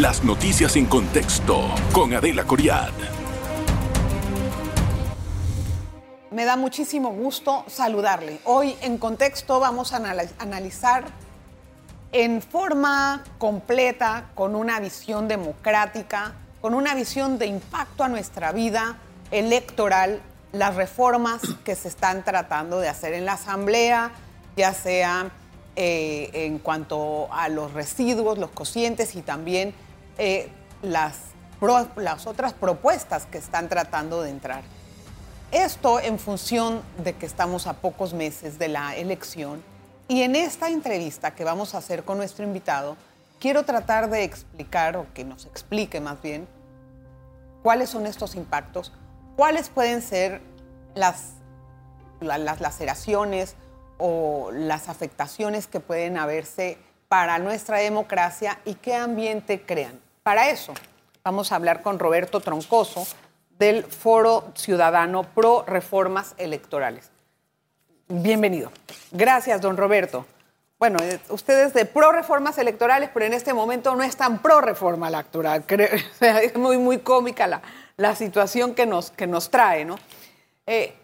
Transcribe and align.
Las 0.00 0.24
noticias 0.24 0.76
en 0.76 0.86
contexto 0.86 1.68
con 1.92 2.14
Adela 2.14 2.44
Coriad. 2.44 2.88
Me 6.30 6.46
da 6.46 6.56
muchísimo 6.56 7.10
gusto 7.10 7.66
saludarle. 7.66 8.38
Hoy 8.44 8.74
en 8.80 8.96
contexto 8.96 9.60
vamos 9.60 9.92
a 9.92 9.96
analizar 10.38 11.04
en 12.12 12.40
forma 12.40 13.24
completa, 13.36 14.30
con 14.34 14.54
una 14.54 14.80
visión 14.80 15.28
democrática, 15.28 16.32
con 16.62 16.72
una 16.72 16.94
visión 16.94 17.38
de 17.38 17.44
impacto 17.44 18.02
a 18.02 18.08
nuestra 18.08 18.52
vida 18.52 18.96
electoral, 19.30 20.22
las 20.52 20.76
reformas 20.76 21.42
que 21.62 21.74
se 21.74 21.88
están 21.88 22.24
tratando 22.24 22.80
de 22.80 22.88
hacer 22.88 23.12
en 23.12 23.26
la 23.26 23.34
Asamblea, 23.34 24.12
ya 24.56 24.72
sea 24.72 25.30
eh, 25.76 26.30
en 26.32 26.58
cuanto 26.58 27.30
a 27.30 27.50
los 27.50 27.74
residuos, 27.74 28.38
los 28.38 28.50
cocientes 28.50 29.14
y 29.14 29.20
también 29.20 29.74
eh, 30.22 30.50
las, 30.82 31.16
las 31.96 32.26
otras 32.26 32.52
propuestas 32.52 33.24
que 33.24 33.38
están 33.38 33.70
tratando 33.70 34.20
de 34.20 34.28
entrar. 34.28 34.62
Esto 35.50 35.98
en 35.98 36.18
función 36.18 36.82
de 37.02 37.14
que 37.14 37.24
estamos 37.24 37.66
a 37.66 37.72
pocos 37.72 38.12
meses 38.12 38.58
de 38.58 38.68
la 38.68 38.94
elección 38.96 39.62
y 40.08 40.20
en 40.20 40.36
esta 40.36 40.68
entrevista 40.68 41.34
que 41.34 41.42
vamos 41.42 41.74
a 41.74 41.78
hacer 41.78 42.04
con 42.04 42.18
nuestro 42.18 42.44
invitado, 42.44 42.98
quiero 43.40 43.64
tratar 43.64 44.10
de 44.10 44.24
explicar, 44.24 44.98
o 44.98 45.06
que 45.14 45.24
nos 45.24 45.46
explique 45.46 46.00
más 46.00 46.20
bien, 46.20 46.46
cuáles 47.62 47.88
son 47.88 48.06
estos 48.06 48.34
impactos, 48.34 48.92
cuáles 49.36 49.70
pueden 49.70 50.02
ser 50.02 50.42
las, 50.94 51.30
las 52.20 52.60
laceraciones 52.60 53.56
o 53.96 54.50
las 54.52 54.90
afectaciones 54.90 55.66
que 55.66 55.80
pueden 55.80 56.18
haberse 56.18 56.76
para 57.08 57.38
nuestra 57.38 57.78
democracia 57.78 58.60
y 58.66 58.74
qué 58.74 58.94
ambiente 58.94 59.62
crean. 59.62 60.09
Para 60.22 60.50
eso 60.50 60.74
vamos 61.24 61.50
a 61.50 61.56
hablar 61.56 61.82
con 61.82 61.98
Roberto 61.98 62.40
Troncoso 62.40 63.06
del 63.58 63.84
Foro 63.84 64.52
Ciudadano 64.54 65.22
Pro 65.22 65.64
Reformas 65.66 66.34
Electorales. 66.36 67.10
Bienvenido. 68.06 68.70
Gracias, 69.12 69.62
don 69.62 69.78
Roberto. 69.78 70.26
Bueno, 70.78 70.98
eh, 71.02 71.18
ustedes 71.30 71.72
de 71.72 71.86
pro 71.86 72.12
reformas 72.12 72.58
electorales, 72.58 73.08
pero 73.14 73.24
en 73.24 73.32
este 73.32 73.54
momento 73.54 73.94
no 73.96 74.02
están 74.02 74.42
pro 74.42 74.60
reforma 74.60 75.08
electoral. 75.08 75.64
es 76.20 76.56
muy, 76.56 76.76
muy 76.76 76.98
cómica 76.98 77.46
la, 77.46 77.62
la 77.96 78.14
situación 78.14 78.74
que 78.74 78.84
nos, 78.84 79.10
que 79.10 79.26
nos 79.26 79.50
trae, 79.50 79.86
¿no? 79.86 79.96
Eh, 80.66 80.94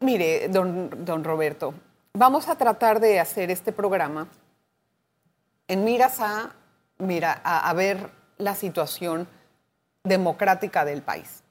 mire, 0.00 0.48
don, 0.48 1.04
don 1.04 1.24
Roberto, 1.24 1.74
vamos 2.14 2.48
a 2.48 2.56
tratar 2.56 3.00
de 3.00 3.20
hacer 3.20 3.50
este 3.50 3.72
programa 3.72 4.28
en 5.68 5.84
miras 5.84 6.20
a, 6.20 6.54
mira, 7.04 7.40
a 7.44 7.72
ver 7.74 8.10
la 8.38 8.54
situación 8.54 9.28
democrática 10.02 10.84
del 10.84 11.02
país. 11.02 11.42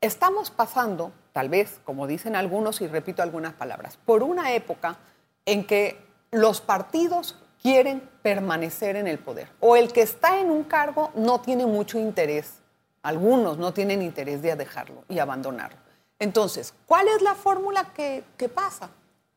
Estamos 0.00 0.50
pasando 0.50 1.12
tal 1.32 1.48
vez, 1.48 1.80
como 1.84 2.06
dicen 2.06 2.36
algunos, 2.36 2.80
y 2.80 2.88
repito 2.88 3.22
algunas 3.22 3.54
palabras, 3.54 3.96
por 4.04 4.22
una 4.22 4.52
época 4.52 4.96
en 5.44 5.64
que 5.64 5.96
los 6.30 6.60
partidos 6.60 7.36
quieren 7.62 8.08
permanecer 8.22 8.96
en 8.96 9.06
el 9.06 9.18
poder. 9.18 9.48
O 9.60 9.76
el 9.76 9.92
que 9.92 10.02
está 10.02 10.40
en 10.40 10.50
un 10.50 10.64
cargo 10.64 11.10
no 11.14 11.40
tiene 11.40 11.66
mucho 11.66 11.98
interés, 11.98 12.54
algunos 13.02 13.58
no 13.58 13.72
tienen 13.72 14.02
interés 14.02 14.42
de 14.42 14.56
dejarlo 14.56 15.04
y 15.08 15.18
abandonarlo. 15.18 15.78
Entonces, 16.18 16.74
¿cuál 16.86 17.08
es 17.08 17.22
la 17.22 17.34
fórmula 17.34 17.92
que, 17.94 18.24
que 18.36 18.48
pasa? 18.48 18.90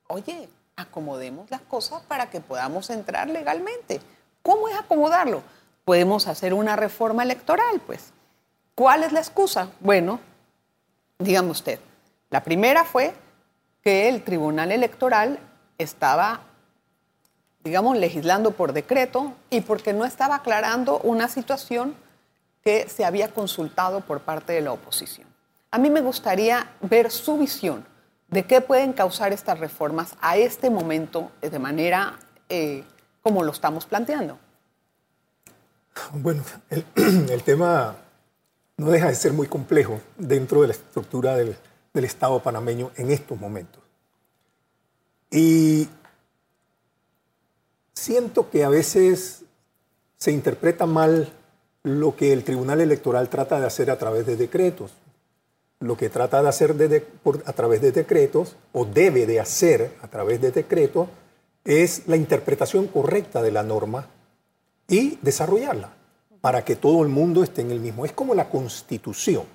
Oye, 0.07 0.49
acomodemos 0.75 1.49
las 1.51 1.61
cosas 1.61 2.01
para 2.01 2.29
que 2.29 2.41
podamos 2.41 2.89
entrar 2.89 3.29
legalmente. 3.29 4.01
¿Cómo 4.41 4.67
es 4.67 4.77
acomodarlo? 4.77 5.43
Podemos 5.85 6.27
hacer 6.27 6.53
una 6.53 6.75
reforma 6.75 7.23
electoral, 7.23 7.81
pues. 7.85 8.11
¿Cuál 8.75 9.03
es 9.03 9.11
la 9.11 9.19
excusa? 9.19 9.69
Bueno, 9.79 10.19
dígame 11.19 11.51
usted, 11.51 11.79
la 12.29 12.43
primera 12.43 12.83
fue 12.83 13.13
que 13.83 14.07
el 14.07 14.23
Tribunal 14.23 14.71
Electoral 14.71 15.39
estaba, 15.77 16.41
digamos, 17.63 17.97
legislando 17.97 18.51
por 18.51 18.73
decreto 18.73 19.33
y 19.49 19.61
porque 19.61 19.93
no 19.93 20.05
estaba 20.05 20.35
aclarando 20.35 20.99
una 20.99 21.27
situación 21.27 21.95
que 22.63 22.87
se 22.87 23.05
había 23.05 23.33
consultado 23.33 24.01
por 24.01 24.21
parte 24.21 24.53
de 24.53 24.61
la 24.61 24.71
oposición. 24.71 25.27
A 25.71 25.77
mí 25.77 25.89
me 25.89 26.01
gustaría 26.01 26.69
ver 26.81 27.11
su 27.11 27.37
visión 27.37 27.85
de 28.27 28.45
qué 28.45 28.61
pueden 28.61 28.93
causar 28.93 29.33
estas 29.33 29.59
reformas 29.59 30.15
a 30.21 30.37
este 30.37 30.69
momento 30.69 31.31
de 31.41 31.59
manera 31.59 32.17
eh, 32.49 32.83
como 33.21 33.43
lo 33.43 33.51
estamos 33.51 33.85
planteando. 33.85 34.37
Bueno, 36.13 36.43
el, 36.69 37.43
tema 37.43 37.95
no 38.77 38.89
deja 38.89 39.07
de 39.07 39.15
ser 39.15 39.33
muy 39.33 39.47
complejo 39.47 39.99
dentro 40.17 40.61
de 40.61 40.67
la 40.67 40.73
estructura 40.73 41.35
del 41.35 41.55
Estado 41.93 42.41
panameño 42.41 42.91
en 42.95 43.11
estos 43.11 43.39
momentos. 43.39 43.81
Y 45.29 45.87
siento 47.93 48.49
que 48.49 48.63
a 48.63 48.69
veces 48.69 49.43
se 50.17 50.31
interpreta 50.31 50.85
mal 50.85 51.31
lo 51.83 52.15
que 52.15 52.33
el 52.33 52.43
Tribunal 52.43 52.81
Electoral 52.81 53.29
trata 53.29 53.59
de 53.59 53.65
hacer 53.65 53.89
a 53.89 53.97
través 53.97 54.25
de 54.25 54.35
decretos. 54.35 54.91
Lo 55.79 55.97
que 55.97 56.09
trata 56.09 56.43
de 56.43 56.49
hacer 56.49 56.75
a 57.45 57.53
través 57.53 57.81
de 57.81 57.91
decretos, 57.91 58.55
o 58.71 58.85
debe 58.85 59.25
de 59.25 59.39
hacer 59.39 59.95
a 60.01 60.07
través 60.07 60.39
de 60.41 60.51
decretos, 60.51 61.07
es 61.63 62.07
la 62.07 62.15
interpretación 62.15 62.87
correcta 62.87 63.41
de 63.41 63.51
la 63.51 63.63
norma 63.63 64.07
y 64.87 65.17
desarrollarla 65.21 65.93
para 66.41 66.65
que 66.65 66.75
todo 66.75 67.03
el 67.03 67.09
mundo 67.09 67.43
esté 67.43 67.61
en 67.61 67.71
el 67.71 67.79
mismo. 67.79 68.05
Es 68.05 68.11
como 68.11 68.33
la 68.33 68.49
constitución. 68.49 69.45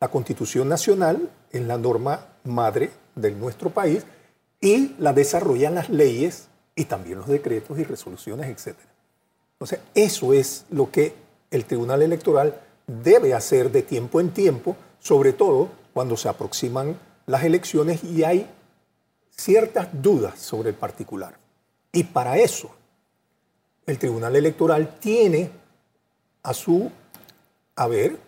La 0.00 0.08
constitución 0.08 0.68
nacional 0.68 1.30
es 1.50 1.62
la 1.62 1.78
norma 1.78 2.26
madre 2.44 2.90
de 3.14 3.30
nuestro 3.30 3.70
país 3.70 4.04
y 4.60 4.94
la 4.98 5.12
desarrollan 5.12 5.76
las 5.76 5.88
leyes 5.88 6.48
y 6.74 6.84
también 6.86 7.18
los 7.18 7.28
decretos 7.28 7.78
y 7.78 7.84
resoluciones, 7.84 8.48
etc. 8.48 8.76
Entonces, 9.52 9.78
eso 9.94 10.32
es 10.32 10.66
lo 10.70 10.90
que 10.90 11.14
el 11.50 11.64
Tribunal 11.64 12.02
Electoral 12.02 12.60
debe 12.86 13.32
hacer 13.32 13.70
de 13.70 13.82
tiempo 13.82 14.20
en 14.20 14.30
tiempo, 14.30 14.76
sobre 14.98 15.32
todo 15.32 15.68
cuando 15.92 16.16
se 16.16 16.28
aproximan 16.28 16.98
las 17.26 17.44
elecciones 17.44 18.02
y 18.02 18.24
hay 18.24 18.50
ciertas 19.30 19.88
dudas 19.92 20.38
sobre 20.40 20.70
el 20.70 20.74
particular. 20.74 21.43
Y 21.94 22.02
para 22.02 22.36
eso, 22.36 22.70
el 23.86 23.98
Tribunal 23.98 24.34
Electoral 24.34 24.96
tiene 24.98 25.48
a 26.42 26.52
su 26.52 26.90
haber 27.76 28.18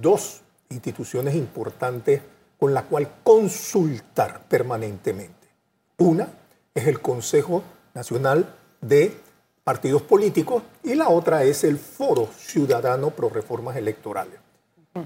dos 0.00 0.40
instituciones 0.70 1.34
importantes 1.34 2.22
con 2.58 2.72
la 2.72 2.84
cual 2.84 3.10
consultar 3.24 4.42
permanentemente. 4.48 5.48
Una 5.98 6.28
es 6.72 6.86
el 6.86 7.00
Consejo 7.00 7.64
Nacional 7.92 8.54
de 8.80 9.16
Partidos 9.64 10.02
Políticos 10.02 10.62
y 10.84 10.94
la 10.94 11.08
otra 11.08 11.42
es 11.42 11.64
el 11.64 11.76
Foro 11.76 12.28
Ciudadano 12.38 13.10
Pro 13.10 13.30
Reformas 13.30 13.76
Electorales. 13.76 14.38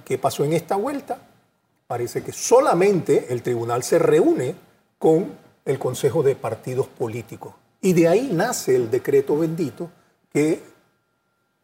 ¿Qué 0.04 0.18
pasó 0.18 0.44
en 0.44 0.52
esta 0.52 0.76
vuelta? 0.76 1.18
Parece 1.86 2.22
que 2.22 2.32
solamente 2.32 3.32
el 3.32 3.42
tribunal 3.42 3.82
se 3.82 3.98
reúne 3.98 4.54
con 4.98 5.32
el 5.64 5.78
Consejo 5.78 6.22
de 6.22 6.36
Partidos 6.36 6.88
Políticos. 6.88 7.54
Y 7.82 7.92
de 7.92 8.08
ahí 8.08 8.30
nace 8.32 8.74
el 8.74 8.90
decreto 8.90 9.36
bendito 9.36 9.90
que 10.32 10.62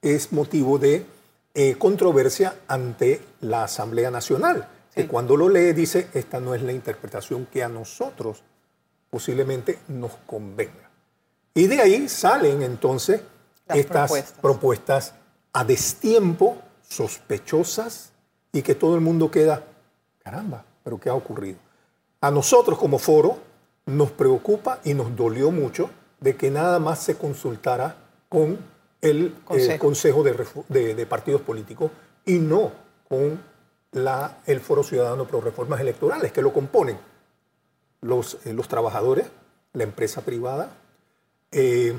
es 0.02 0.32
motivo 0.32 0.78
de 0.78 1.06
eh, 1.54 1.76
controversia 1.78 2.56
ante 2.68 3.22
la 3.40 3.64
Asamblea 3.64 4.10
Nacional 4.10 4.68
que 4.98 5.06
cuando 5.06 5.36
lo 5.36 5.48
lee 5.48 5.72
dice, 5.74 6.08
esta 6.12 6.40
no 6.40 6.56
es 6.56 6.62
la 6.62 6.72
interpretación 6.72 7.46
que 7.46 7.62
a 7.62 7.68
nosotros 7.68 8.42
posiblemente 9.10 9.78
nos 9.86 10.10
convenga. 10.26 10.90
Y 11.54 11.68
de 11.68 11.80
ahí 11.80 12.08
salen 12.08 12.62
entonces 12.62 13.20
estas 13.68 14.34
propuestas. 14.42 15.14
a 15.52 15.64
destiempo, 15.64 16.58
sospechosas, 16.82 18.10
y 18.52 18.62
que 18.62 18.74
todo 18.74 18.96
el 18.96 19.00
mundo 19.00 19.30
queda, 19.30 19.64
caramba, 20.22 20.64
pero 20.82 20.98
¿qué 20.98 21.10
ha 21.10 21.14
ocurrido? 21.14 21.58
A 22.20 22.32
nosotros 22.32 22.76
como 22.76 22.98
foro 22.98 23.38
nos 23.86 24.10
preocupa 24.10 24.80
y 24.82 24.94
nos 24.94 25.14
dolió 25.14 25.52
mucho 25.52 25.90
de 26.20 26.36
que 26.36 26.50
nada 26.50 26.78
más 26.78 27.02
se 27.02 27.16
consultara 27.16 27.96
con 28.28 28.58
el 29.00 29.34
Consejo, 29.78 30.22
de, 30.22 30.94
de 30.94 31.06
Partidos 31.06 31.42
Políticos 31.42 31.90
y 32.26 32.38
no 32.38 32.72
con 33.08 33.40
la, 33.92 34.38
el 34.46 34.60
Foro 34.60 34.82
Ciudadano 34.82 35.26
Pro 35.26 35.40
Reformas 35.40 35.80
Electorales, 35.80 36.32
que 36.32 36.42
lo 36.42 36.52
componen 36.52 36.98
los, 38.00 38.38
eh, 38.44 38.52
los 38.52 38.68
trabajadores, 38.68 39.26
la 39.72 39.84
empresa 39.84 40.22
privada, 40.22 40.70
eh, 41.52 41.94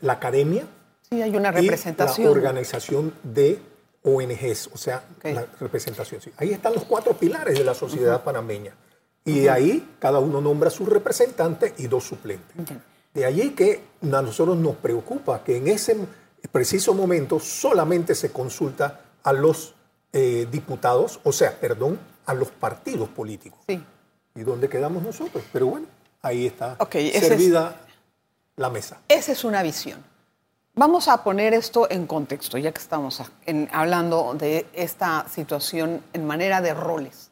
la 0.00 0.14
academia. 0.14 0.66
Sí, 1.08 1.22
hay 1.22 1.36
una 1.36 1.50
representación. 1.50 2.22
Y 2.22 2.24
la 2.24 2.36
organización 2.36 3.14
de 3.22 3.60
ONGs, 4.02 4.70
o 4.72 4.76
sea, 4.76 5.04
la 5.22 5.46
representación. 5.60 6.20
Ahí 6.36 6.52
están 6.52 6.74
los 6.74 6.84
cuatro 6.84 7.14
pilares 7.14 7.58
de 7.58 7.64
la 7.64 7.74
sociedad 7.74 8.22
panameña. 8.22 8.74
Y 9.24 9.48
ahí 9.48 9.94
cada 9.98 10.18
uno 10.18 10.40
nombra 10.42 10.68
su 10.68 10.84
representante 10.84 11.72
y 11.78 11.86
dos 11.86 12.04
suplentes. 12.04 12.54
De 13.14 13.24
allí 13.24 13.50
que 13.50 13.82
a 14.02 14.06
nosotros 14.22 14.56
nos 14.56 14.76
preocupa 14.76 15.42
que 15.44 15.56
en 15.56 15.68
ese, 15.68 15.96
preciso 16.52 16.92
momento 16.94 17.40
solamente 17.40 18.14
se 18.14 18.30
consulta 18.30 19.00
a 19.22 19.32
los 19.32 19.74
eh, 20.12 20.46
diputados, 20.50 21.18
o 21.24 21.32
sea, 21.32 21.58
perdón, 21.58 21.98
a 22.26 22.34
los 22.34 22.50
partidos 22.50 23.08
políticos. 23.08 23.60
Sí. 23.66 23.82
¿Y 24.34 24.42
dónde 24.42 24.68
quedamos 24.68 25.02
nosotros? 25.02 25.42
Pero 25.52 25.66
bueno, 25.68 25.86
ahí 26.22 26.46
está 26.46 26.76
es- 26.92 27.26
servida 27.26 27.80
la 28.56 28.68
mesa. 28.70 28.98
Esa 29.08 29.32
es 29.32 29.44
una 29.44 29.62
visión. 29.62 30.04
Vamos 30.74 31.06
a 31.08 31.22
poner 31.24 31.54
esto 31.54 31.88
en 31.90 32.06
contexto, 32.06 32.58
ya 32.58 32.72
que 32.72 32.80
estamos 32.80 33.22
en- 33.46 33.68
hablando 33.72 34.34
de 34.34 34.66
esta 34.72 35.26
situación 35.28 36.02
en 36.12 36.26
manera 36.26 36.60
de 36.60 36.74
roles. 36.74 37.30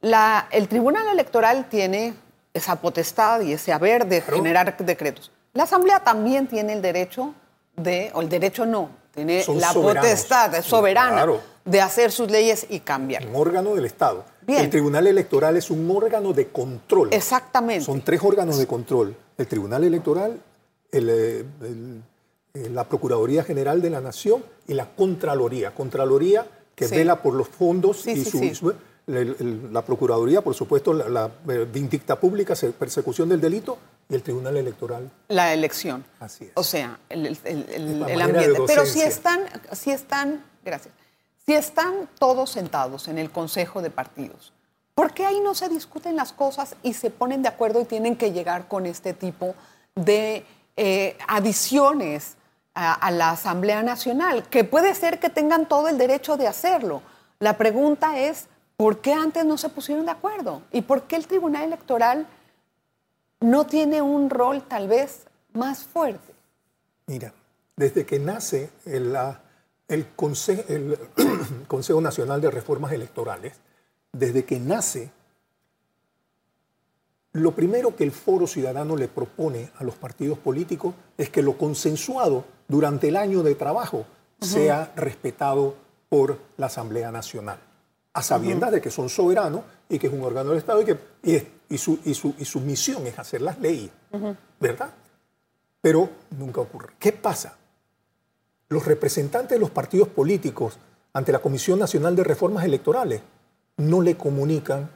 La- 0.00 0.48
el 0.50 0.68
Tribunal 0.68 1.06
Electoral 1.08 1.68
tiene 1.68 2.14
esa 2.56 2.76
potestad 2.76 3.40
y 3.42 3.52
ese 3.52 3.72
haber 3.72 4.06
de 4.06 4.20
Claro. 4.22 4.36
generar 4.38 4.76
decretos. 4.78 5.30
La 5.52 5.64
Asamblea 5.64 6.00
también 6.04 6.46
tiene 6.46 6.72
el 6.72 6.82
derecho 6.82 7.34
de, 7.76 8.10
o 8.14 8.20
el 8.20 8.28
derecho 8.28 8.66
no, 8.66 8.90
tiene 9.14 9.42
Son 9.42 9.60
la 9.60 9.72
soberanos. 9.72 10.04
potestad 10.04 10.54
es 10.54 10.64
soberana 10.64 11.12
Claro. 11.16 11.40
de 11.64 11.80
hacer 11.80 12.12
sus 12.12 12.30
leyes 12.30 12.66
y 12.68 12.80
cambiar. 12.80 13.26
Un 13.26 13.36
órgano 13.36 13.74
del 13.74 13.84
Estado. 13.86 14.24
Bien. 14.42 14.60
El 14.60 14.70
Tribunal 14.70 15.06
Electoral 15.06 15.56
es 15.56 15.70
un 15.70 15.90
órgano 15.90 16.32
de 16.32 16.48
control. 16.48 17.08
Exactamente. 17.12 17.84
Son 17.84 18.00
tres 18.02 18.20
órganos 18.22 18.58
de 18.58 18.66
control. 18.66 19.16
El 19.36 19.46
Tribunal 19.46 19.82
Electoral, 19.84 20.40
el, 20.92 21.08
el, 21.10 22.74
la 22.74 22.84
Procuraduría 22.84 23.42
General 23.44 23.82
de 23.82 23.90
la 23.90 24.00
Nación 24.00 24.44
y 24.68 24.74
la 24.74 24.86
Contraloría. 24.94 25.74
Contraloría 25.74 26.46
que 26.74 26.86
Sí. 26.88 26.94
vela 26.96 27.22
por 27.22 27.34
los 27.34 27.48
fondos 27.48 28.02
Sí, 28.02 28.12
y 28.12 28.24
sí, 28.24 28.54
su- 28.54 28.72
la 29.06 29.82
Procuraduría, 29.82 30.40
por 30.42 30.54
supuesto, 30.54 30.92
la, 30.92 31.08
la, 31.08 31.30
eh, 31.54 31.66
vindicta 31.72 32.18
pública, 32.18 32.56
se- 32.56 32.70
persecución 32.72 33.28
del 33.28 33.40
delito 33.40 33.78
y 34.08 34.14
el 34.16 34.22
Tribunal 34.22 34.56
Electoral. 34.56 35.08
la 35.28 35.52
elección. 35.52 36.04
Así 36.18 36.44
es. 36.46 36.50
O 36.54 36.64
sea, 36.64 36.98
el, 37.08 37.26
el- 37.26 37.38
el- 37.44 38.02
el- 38.08 38.20
ambiente. 38.22 38.60
Pero 38.66 38.84
si 38.84 39.00
están, 39.02 39.40
si 39.72 39.92
están, 39.92 40.44
gracias, 40.64 40.92
si 41.44 41.54
están 41.54 42.08
todos 42.18 42.50
sentados 42.50 43.06
en 43.06 43.18
el 43.18 43.30
Consejo 43.30 43.80
de 43.80 43.90
Partidos, 43.90 44.52
¿por 44.94 45.12
qué 45.14 45.24
ahí 45.24 45.38
no 45.40 45.54
se 45.54 45.68
discuten 45.68 46.16
las 46.16 46.32
cosas 46.32 46.74
y 46.82 46.94
se 46.94 47.10
ponen 47.10 47.42
de 47.42 47.48
acuerdo 47.48 47.80
y 47.80 47.84
tienen 47.84 48.16
que 48.16 48.32
llegar 48.32 48.66
con 48.66 48.86
este 48.86 49.12
tipo 49.14 49.54
de 49.94 50.44
eh, 50.76 51.16
adiciones 51.28 52.34
a, 52.74 52.92
a 52.92 53.10
la 53.12 53.30
Asamblea 53.30 53.84
Nacional? 53.84 54.48
Que 54.48 54.64
puede 54.64 54.96
ser 54.96 55.20
que 55.20 55.30
tengan 55.30 55.66
todo 55.68 55.86
el 55.88 55.96
derecho 55.96 56.36
de 56.36 56.48
hacerlo. 56.48 57.02
La 57.38 57.56
pregunta 57.56 58.18
es, 58.18 58.46
¿por 58.76 59.00
qué 59.00 59.12
antes 59.12 59.44
no 59.44 59.56
se 59.58 59.68
pusieron 59.68 60.04
de 60.06 60.12
acuerdo? 60.12 60.62
¿Y 60.72 60.82
por 60.82 61.02
qué 61.04 61.16
el 61.16 61.26
Tribunal 61.26 61.64
Electoral 61.64 62.26
no 63.40 63.66
tiene 63.66 64.00
un 64.02 64.30
rol 64.30 64.62
tal 64.62 64.88
vez 64.88 65.26
más 65.52 65.84
fuerte. 65.84 66.34
Mira, 67.06 67.32
desde 67.76 68.04
que 68.06 68.18
nace 68.18 68.70
el, 68.84 69.12
la- 69.12 69.40
el 69.88 70.14
Conse- 70.16 70.64
el 70.68 70.98
Consejo 71.68 72.00
Nacional 72.00 72.40
de 72.40 72.50
Reformas 72.50 72.92
Electorales, 72.92 73.54
desde 74.12 74.44
que 74.44 74.58
nace, 74.58 75.10
lo 77.32 77.52
primero 77.52 77.94
que 77.94 78.04
el 78.04 78.12
Foro 78.12 78.46
Ciudadano 78.46 78.96
le 78.96 79.08
propone 79.08 79.70
a 79.78 79.84
los 79.84 79.94
partidos 79.96 80.38
políticos 80.38 80.94
es 81.18 81.28
que 81.28 81.42
lo 81.42 81.58
consensuado 81.58 82.44
durante 82.68 83.08
el 83.08 83.16
año 83.16 83.42
de 83.42 83.54
trabajo 83.54 84.06
sea 84.40 84.92
respetado 84.96 85.74
por 86.08 86.38
la 86.56 86.66
Asamblea 86.66 87.10
Nacional, 87.12 87.58
a 88.16 88.22
sabiendas 88.22 88.72
de 88.72 88.80
que 88.80 88.90
son 88.90 89.08
soberanos 89.10 89.60
y 89.90 89.98
que 89.98 90.06
es 90.06 90.12
un 90.12 90.22
órgano 90.22 90.48
del 90.50 90.58
Estado 90.58 90.80
y, 90.80 90.84
que, 90.86 90.98
y, 91.22 91.34
es- 91.36 91.44
y 91.68 91.76
su, 91.78 91.98
y 92.04 92.14
su- 92.14 92.34
y 92.38 92.44
su 92.44 92.60
misión 92.60 93.06
es 93.06 93.18
hacer 93.18 93.42
las 93.42 93.58
leyes, 93.60 93.90
¿verdad? 94.58 94.90
Pero 95.82 96.08
nunca 96.30 96.60
ocurre. 96.62 96.94
¿Qué 96.98 97.12
pasa? 97.12 97.56
Los 98.68 98.86
representantes 98.86 99.50
de 99.50 99.58
los 99.58 99.70
partidos 99.70 100.08
políticos 100.08 100.78
ante 101.12 101.30
la 101.32 101.40
Comisión 101.40 101.78
Nacional 101.78 102.16
de 102.16 102.24
Reformas 102.24 102.64
Electorales 102.64 103.20
no 103.76 104.00
le 104.00 104.16
comunican 104.16 104.90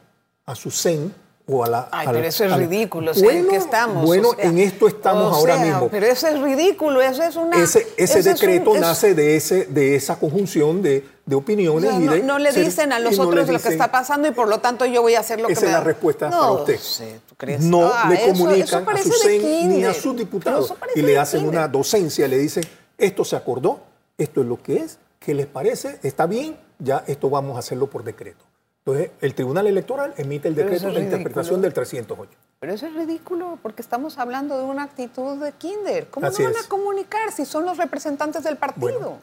a 0.46 0.54
su 0.54 0.70
CEN 0.70 1.14
o 1.52 1.64
a 1.64 1.68
la... 1.68 1.88
Ay, 1.90 2.06
a 2.06 2.12
la- 2.12 2.18
pero 2.18 2.28
eso 2.28 2.44
es 2.44 2.50
la- 2.50 2.56
ridículo. 2.56 3.10
o 3.10 3.14
sea, 3.14 3.22
¿En 3.30 3.34
Bueno, 3.38 3.48
qué 3.50 3.56
estamos? 3.56 4.04
Bueno, 4.04 4.28
O 4.30 4.34
sea, 4.34 4.44
en 4.44 4.58
esto 4.58 4.86
estamos 4.88 5.34
ahora 5.36 5.56
sea, 5.56 5.64
mismo. 5.66 5.88
Pero 5.90 6.06
eso 6.06 6.28
es 6.28 6.40
ridículo, 6.40 7.00
eso 7.02 7.22
es 7.22 7.36
una... 7.36 7.62
Ese, 7.62 7.86
ese 7.96 8.18
es 8.20 8.26
un- 8.26 8.32
decreto 8.34 8.74
es- 8.74 8.80
nace 8.80 9.14
de, 9.14 9.36
ese, 9.36 9.64
de 9.66 9.96
esa 9.96 10.18
conjunción 10.18 10.82
de, 10.82 11.04
de 11.26 11.34
o 11.34 11.38
opiniones 11.38 11.90
sea, 11.90 12.00
y 12.00 12.04
no, 12.04 12.12
de... 12.12 12.22
no 12.22 12.38
le 12.38 12.52
ser- 12.52 12.64
dicen 12.64 12.92
a 12.92 12.98
los 13.00 13.16
no 13.16 13.24
otros 13.24 13.48
lo 13.48 13.58
que 13.60 13.68
está 13.68 13.90
pasando 13.90 14.28
y 14.28 14.30
por 14.30 14.48
lo 14.48 14.58
tanto 14.60 14.84
yo 14.86 15.02
voy 15.02 15.14
a 15.14 15.20
hacer 15.20 15.40
lo 15.40 15.46
que 15.48 15.54
Esa 15.54 15.62
me 15.62 15.66
es 15.68 15.72
da. 15.72 15.78
la 15.78 15.84
respuesta 15.84 16.30
no, 16.30 16.38
para 16.40 16.52
usted. 16.52 16.78
sé, 16.78 17.20
¿tú 17.28 17.34
crees? 17.36 17.60
No 17.62 17.90
Ah, 17.92 18.06
le 18.08 18.14
eso- 18.16 18.24
eso 18.24 18.32
comunican 18.44 18.88
a 18.88 18.96
su 19.02 19.12
CEN 19.12 19.68
ni 19.70 19.84
a 19.84 19.94
sus 19.94 20.16
diputados 20.16 20.72
y 20.94 21.02
le 21.02 21.18
hacen 21.18 21.46
una 21.48 21.66
docencia, 21.68 22.28
le 22.28 22.38
dicen, 22.38 22.62
esto 22.98 23.24
se 23.24 23.34
acordó, 23.36 23.80
esto 24.18 24.40
es 24.42 24.46
lo 24.46 24.62
que 24.62 24.76
es, 24.76 24.98
¿qué 25.18 25.34
les 25.34 25.46
parece? 25.46 25.98
¿Está 26.02 26.26
bien? 26.26 26.56
Ya 26.78 27.04
esto 27.06 27.28
vamos 27.28 27.56
a 27.56 27.58
hacerlo 27.60 27.86
por 27.88 28.04
decreto. 28.04 28.44
Entonces, 28.86 29.10
el 29.20 29.34
Tribunal 29.34 29.66
Electoral 29.66 30.14
emite 30.16 30.48
el 30.48 30.54
decreto 30.54 30.88
es 30.88 30.94
de 30.94 31.00
interpretación 31.02 31.60
del 31.60 31.72
308. 31.74 32.30
Pero 32.60 32.72
eso 32.72 32.86
es 32.86 32.94
ridículo 32.94 33.58
porque 33.62 33.82
estamos 33.82 34.18
hablando 34.18 34.56
de 34.58 34.64
una 34.64 34.84
actitud 34.84 35.36
de 35.42 35.52
kinder. 35.52 36.08
¿Cómo 36.08 36.26
Así 36.26 36.42
no 36.42 36.48
van 36.50 36.58
es. 36.58 36.66
a 36.66 36.68
comunicar 36.68 37.30
si 37.32 37.44
son 37.44 37.64
los 37.66 37.76
representantes 37.76 38.42
del 38.42 38.56
partido? 38.56 38.80
Bueno, 38.80 39.18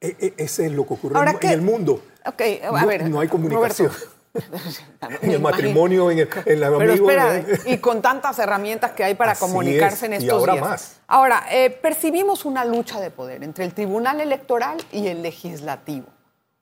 E- 0.00 0.16
e- 0.18 0.34
ese 0.38 0.66
es 0.66 0.72
lo 0.72 0.86
que 0.86 0.94
ocurre 0.94 1.16
Ahora, 1.16 1.36
en, 1.40 1.50
el 1.50 1.62
mundo. 1.62 2.02
Ok, 2.26 2.42
a 2.64 2.80
No- 2.80 2.86
ver. 2.86 3.08
no 3.08 3.20
hay 3.20 3.28
comunicación. 3.28 3.90
Roberto. 4.32 5.18
En 5.20 5.30
el 5.32 5.40
matrimonio, 5.40 6.10
en 6.10 6.20
el, 6.20 6.28
en 6.46 6.60
la 6.60 6.70
Pero 6.78 6.94
espera, 6.94 7.44
y 7.66 7.76
con 7.76 8.00
tantas 8.00 8.38
herramientas 8.38 8.92
que 8.92 9.04
hay 9.04 9.14
para 9.14 9.32
Así 9.32 9.40
comunicarse 9.40 9.96
es, 9.96 10.02
en 10.04 10.12
y 10.12 10.16
estos 10.24 10.38
ahora 10.40 10.52
días. 10.54 10.64
más. 10.66 10.96
Ahora, 11.06 11.44
eh, 11.52 11.68
percibimos 11.68 12.46
una 12.46 12.64
lucha 12.64 12.98
de 12.98 13.10
poder 13.10 13.44
entre 13.44 13.66
el 13.66 13.74
Tribunal 13.74 14.22
Electoral 14.22 14.78
y 14.90 15.08
el 15.08 15.20
Legislativo. 15.22 16.06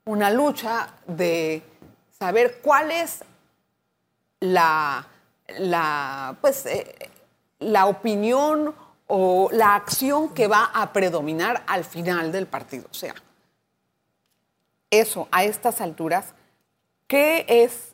Una 0.05 0.29
lucha 0.31 0.89
de 1.07 1.61
saber 2.21 2.59
cuál 2.61 2.91
es 2.91 3.23
la, 4.39 5.07
la, 5.57 6.37
pues, 6.39 6.67
eh, 6.67 6.95
la 7.57 7.87
opinión 7.87 8.75
o 9.07 9.49
la 9.51 9.73
acción 9.73 10.31
que 10.31 10.45
va 10.45 10.65
a 10.65 10.93
predominar 10.93 11.63
al 11.65 11.83
final 11.83 12.31
del 12.31 12.45
partido. 12.45 12.85
O 12.91 12.93
sea, 12.93 13.15
eso 14.91 15.29
a 15.31 15.45
estas 15.45 15.81
alturas, 15.81 16.35
¿qué 17.07 17.43
es 17.47 17.93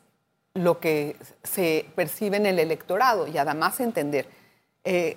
lo 0.52 0.78
que 0.78 1.16
se 1.42 1.90
percibe 1.96 2.36
en 2.36 2.44
el 2.44 2.58
electorado? 2.58 3.26
Y 3.28 3.38
además 3.38 3.80
entender, 3.80 4.28
eh, 4.84 5.16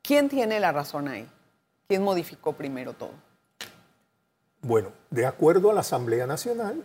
¿quién 0.00 0.30
tiene 0.30 0.58
la 0.58 0.72
razón 0.72 1.06
ahí? 1.06 1.28
¿Quién 1.86 2.02
modificó 2.02 2.54
primero 2.54 2.94
todo? 2.94 3.12
Bueno, 4.62 4.90
de 5.10 5.26
acuerdo 5.26 5.70
a 5.70 5.74
la 5.74 5.80
Asamblea 5.80 6.26
Nacional, 6.26 6.82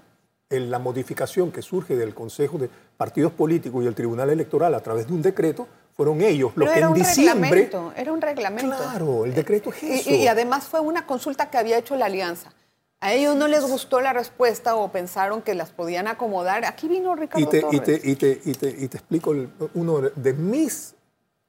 en 0.50 0.72
la 0.72 0.80
modificación 0.80 1.52
que 1.52 1.62
surge 1.62 1.96
del 1.96 2.14
Consejo 2.16 2.58
de 2.58 2.70
Partidos 2.98 3.32
Políticos 3.34 3.84
y 3.84 3.88
el 3.88 3.94
Tribunal 3.94 4.30
Electoral 4.32 4.74
a 4.74 4.80
través 4.82 5.08
de 5.08 5.14
un 5.14 5.22
decreto, 5.22 5.68
fueron 5.96 6.22
ellos 6.22 6.52
los 6.56 6.70
que 6.70 6.78
era 6.78 6.88
en 6.88 6.94
un 6.94 6.98
diciembre... 6.98 7.50
reglamento, 7.52 7.94
era 7.96 8.12
un 8.12 8.22
reglamento. 8.22 8.76
Claro, 8.78 9.26
el 9.26 9.34
decreto 9.36 9.70
es 9.72 9.84
Y- 9.84 9.92
eso. 9.92 10.10
Y, 10.10 10.16
y 10.16 10.28
además 10.28 10.66
fue 10.68 10.80
una 10.80 11.06
consulta 11.06 11.50
que 11.52 11.58
había 11.58 11.78
hecho 11.78 11.96
la 11.96 12.06
alianza. 12.08 12.52
A 13.02 13.14
ellos 13.14 13.36
no 13.36 13.48
les 13.48 13.62
gustó 13.64 14.02
la 14.02 14.12
respuesta 14.12 14.76
o 14.76 14.92
pensaron 14.92 15.42
que 15.42 15.54
las 15.56 15.70
podían 15.70 16.08
acomodar. 16.08 16.66
Aquí 16.66 16.88
vino 16.88 17.16
Ricardo 17.16 17.46
Y 17.46 17.50
te, 17.50 17.64
y, 17.72 17.80
te, 17.80 18.02
y, 18.04 18.16
te, 18.16 18.42
y, 18.44 18.54
te, 18.54 18.70
y 18.70 18.88
te 18.88 18.98
explico 18.98 19.32
el- 19.34 19.50
uno 19.76 20.00
de 20.02 20.34
mis 20.34 20.96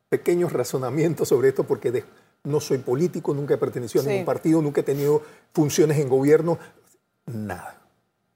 pequeños 0.08 0.52
razonamientos 0.52 1.28
sobre 1.28 1.48
esto, 1.48 1.64
porque 1.64 1.90
de- 1.90 2.04
no 2.44 2.60
soy 2.60 2.78
político, 2.78 3.32
nunca 3.34 3.54
he 3.54 3.58
pertenecido 3.58 4.02
a 4.02 4.04
Sí. 4.04 4.10
ningún 4.10 4.26
partido, 4.26 4.60
nunca 4.62 4.80
he 4.82 4.84
tenido 4.84 5.22
funciones 5.52 5.98
en 5.98 6.08
gobierno, 6.08 6.58
nada, 7.26 7.79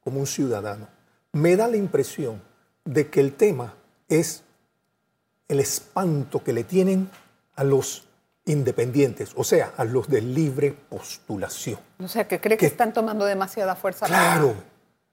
como 0.04 0.20
un 0.20 0.26
ciudadano. 0.26 0.87
Me 1.32 1.56
da 1.56 1.66
la 1.66 1.76
impresión 1.76 2.40
de 2.84 3.08
que 3.08 3.20
el 3.20 3.34
tema 3.34 3.75
es 4.08 4.44
el 5.49 5.61
espanto 5.61 6.44
que 6.44 6.52
le 6.52 6.64
tienen 6.64 7.11
a 7.56 7.64
los 7.64 8.06
independientes, 8.46 9.32
o 9.37 9.44
sea, 9.44 9.73
a 9.76 9.84
los 9.84 10.08
de 10.08 10.20
libre 10.20 10.73
postulación. 10.73 11.78
O 12.02 12.08
sea, 12.08 12.28
que 12.28 12.40
cree 12.40 12.58
que 12.58 12.66
están 12.66 12.92
tomando 12.92 13.25
demasiada 13.25 13.75
fuerza. 13.75 14.06
Claro. 14.06 14.54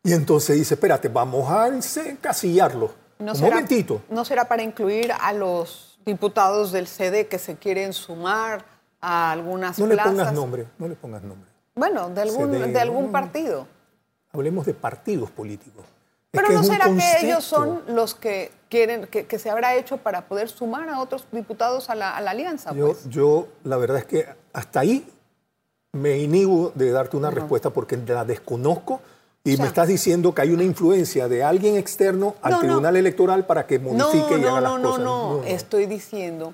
Y 0.03 0.13
entonces 0.13 0.57
dice, 0.57 0.73
espérate, 0.73 1.07
vamos 1.07 1.49
a 1.49 1.67
encasillarlo. 1.67 2.93
¿No 3.19 3.31
Un 3.31 3.37
será, 3.37 3.49
momentito. 3.51 4.01
¿No 4.09 4.25
será 4.25 4.45
para 4.45 4.63
incluir 4.63 5.11
a 5.17 5.31
los 5.31 5.99
diputados 6.05 6.71
del 6.71 6.87
CD 6.87 7.27
que 7.27 7.37
se 7.39 7.55
quieren 7.55 7.93
sumar 7.93 8.65
a 8.99 9.31
algunas 9.31 9.77
No 9.79 9.85
le 9.85 9.93
plazas? 9.93 10.11
pongas 10.11 10.33
nombre, 10.33 10.67
no 10.77 10.87
le 10.87 10.95
pongas 10.95 11.21
nombre. 11.23 11.49
Bueno, 11.75 12.09
de 12.09 12.21
algún, 12.21 12.51
CD, 12.51 12.67
de 12.67 12.79
algún 12.81 13.05
no. 13.07 13.11
partido. 13.11 13.67
Hablemos 14.33 14.65
de 14.65 14.73
partidos 14.73 15.29
políticos. 15.31 15.83
Es 16.33 16.39
Pero 16.39 16.47
que 16.47 16.53
¿no 16.53 16.63
será 16.63 16.85
que 16.85 17.25
ellos 17.25 17.43
son 17.43 17.81
los 17.87 18.15
que 18.15 18.51
quieren, 18.69 19.07
que, 19.07 19.25
que 19.25 19.37
se 19.37 19.49
habrá 19.49 19.75
hecho 19.75 19.97
para 19.97 20.27
poder 20.27 20.47
sumar 20.47 20.87
a 20.89 20.99
otros 21.01 21.25
diputados 21.31 21.89
a 21.89 21.95
la, 21.95 22.15
a 22.15 22.21
la 22.21 22.31
alianza? 22.31 22.73
Yo, 22.73 22.87
pues? 22.93 23.09
yo, 23.09 23.47
la 23.65 23.75
verdad 23.77 23.97
es 23.97 24.05
que 24.05 24.25
hasta 24.53 24.79
ahí 24.79 25.05
me 25.93 26.17
inhibo 26.19 26.71
de 26.73 26.91
darte 26.91 27.17
una 27.17 27.29
respuesta 27.31 27.69
porque 27.71 27.97
la 27.97 28.23
desconozco 28.23 29.01
y 29.43 29.53
O 29.53 29.55
sea- 29.57 29.63
me 29.63 29.67
estás 29.67 29.89
diciendo 29.89 30.33
que 30.33 30.41
hay 30.43 30.51
una 30.51 30.63
influencia 30.63 31.27
de 31.27 31.43
alguien 31.43 31.75
externo 31.75 32.35
al 32.41 32.51
No, 32.51 32.57
no. 32.57 32.63
Tribunal 32.63 32.95
Electoral 32.95 33.45
para 33.45 33.67
que 33.67 33.77
No, 33.79 33.91
modifique 33.93 34.37
y 34.37 34.41
no, 34.41 34.55
haga 34.55 34.61
no, 34.61 34.77
las 34.77 34.81
no, 34.81 34.89
cosas. 34.89 35.03
no, 35.03 35.43
Estoy 35.43 35.85
diciendo, 35.87 36.53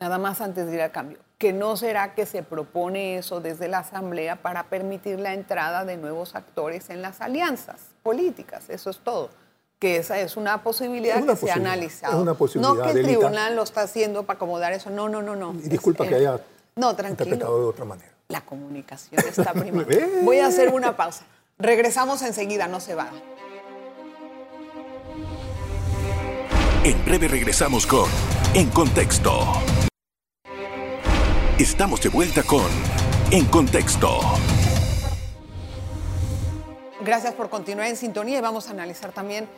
nada 0.00 0.16
más 0.16 0.40
antes 0.40 0.66
de 0.66 0.74
ir 0.74 0.80
al 0.80 0.90
cambio, 0.92 1.18
que 1.38 1.52
no 1.52 1.76
será 1.76 2.14
que 2.14 2.26
se 2.26 2.42
propone 2.42 3.16
eso 3.16 3.40
desde 3.40 3.68
la 3.68 3.78
Asamblea 3.78 4.42
para 4.42 4.64
permitir 4.64 5.20
la 5.20 5.34
entrada 5.34 5.84
de 5.84 5.96
nuevos 5.96 6.34
actores 6.34 6.90
en 6.90 7.00
las 7.00 7.20
alianzas 7.20 7.76
políticas. 8.02 8.68
Eso 8.68 8.90
es 8.90 8.98
todo. 8.98 9.30
Que 9.78 9.98
esa 9.98 10.18
es 10.18 10.36
una 10.36 10.64
posibilidad 10.64 11.24
que 11.24 11.36
se 11.36 11.52
ha 11.52 11.54
analizado. 11.54 12.16
Es 12.16 12.22
una 12.22 12.34
posibilidad, 12.34 12.74
no 12.74 12.82
que 12.82 12.90
el 12.90 13.04
tribunal 13.04 13.54
lo 13.54 13.62
está 13.62 13.82
haciendo 13.82 14.24
para 14.24 14.36
acomodar 14.36 14.72
eso. 14.72 14.90
No, 14.90 15.08
no, 15.08 15.22
no, 15.22 15.36
no. 15.36 15.54
Y 15.54 15.68
disculpa 15.68 16.04
que 16.08 16.16
haya 16.16 16.40
no, 16.74 16.90
interpretado 16.90 17.60
de 17.60 17.66
otra 17.66 17.84
manera. 17.84 18.10
La 18.26 18.40
comunicación 18.40 19.22
está 19.24 19.52
primero. 19.54 19.88
Voy 20.24 20.40
a 20.40 20.48
hacer 20.48 20.74
una 20.74 20.96
pausa. 20.96 21.22
Regresamos 21.58 22.22
enseguida, 22.22 22.66
no 22.66 22.80
se 22.80 22.96
va. 22.96 23.10
En 26.82 27.04
breve 27.04 27.28
regresamos 27.28 27.86
con 27.86 28.08
En 28.54 28.70
Contexto. 28.70 29.60
Estamos 31.58 32.00
de 32.00 32.08
vuelta 32.08 32.44
con 32.44 32.62
En 33.32 33.44
Contexto. 33.46 34.20
Gracias 37.00 37.34
por 37.34 37.50
continuar 37.50 37.88
en 37.88 37.96
sintonía 37.96 38.38
y 38.38 38.40
vamos 38.40 38.68
a 38.68 38.70
analizar 38.70 39.10
también 39.10 39.48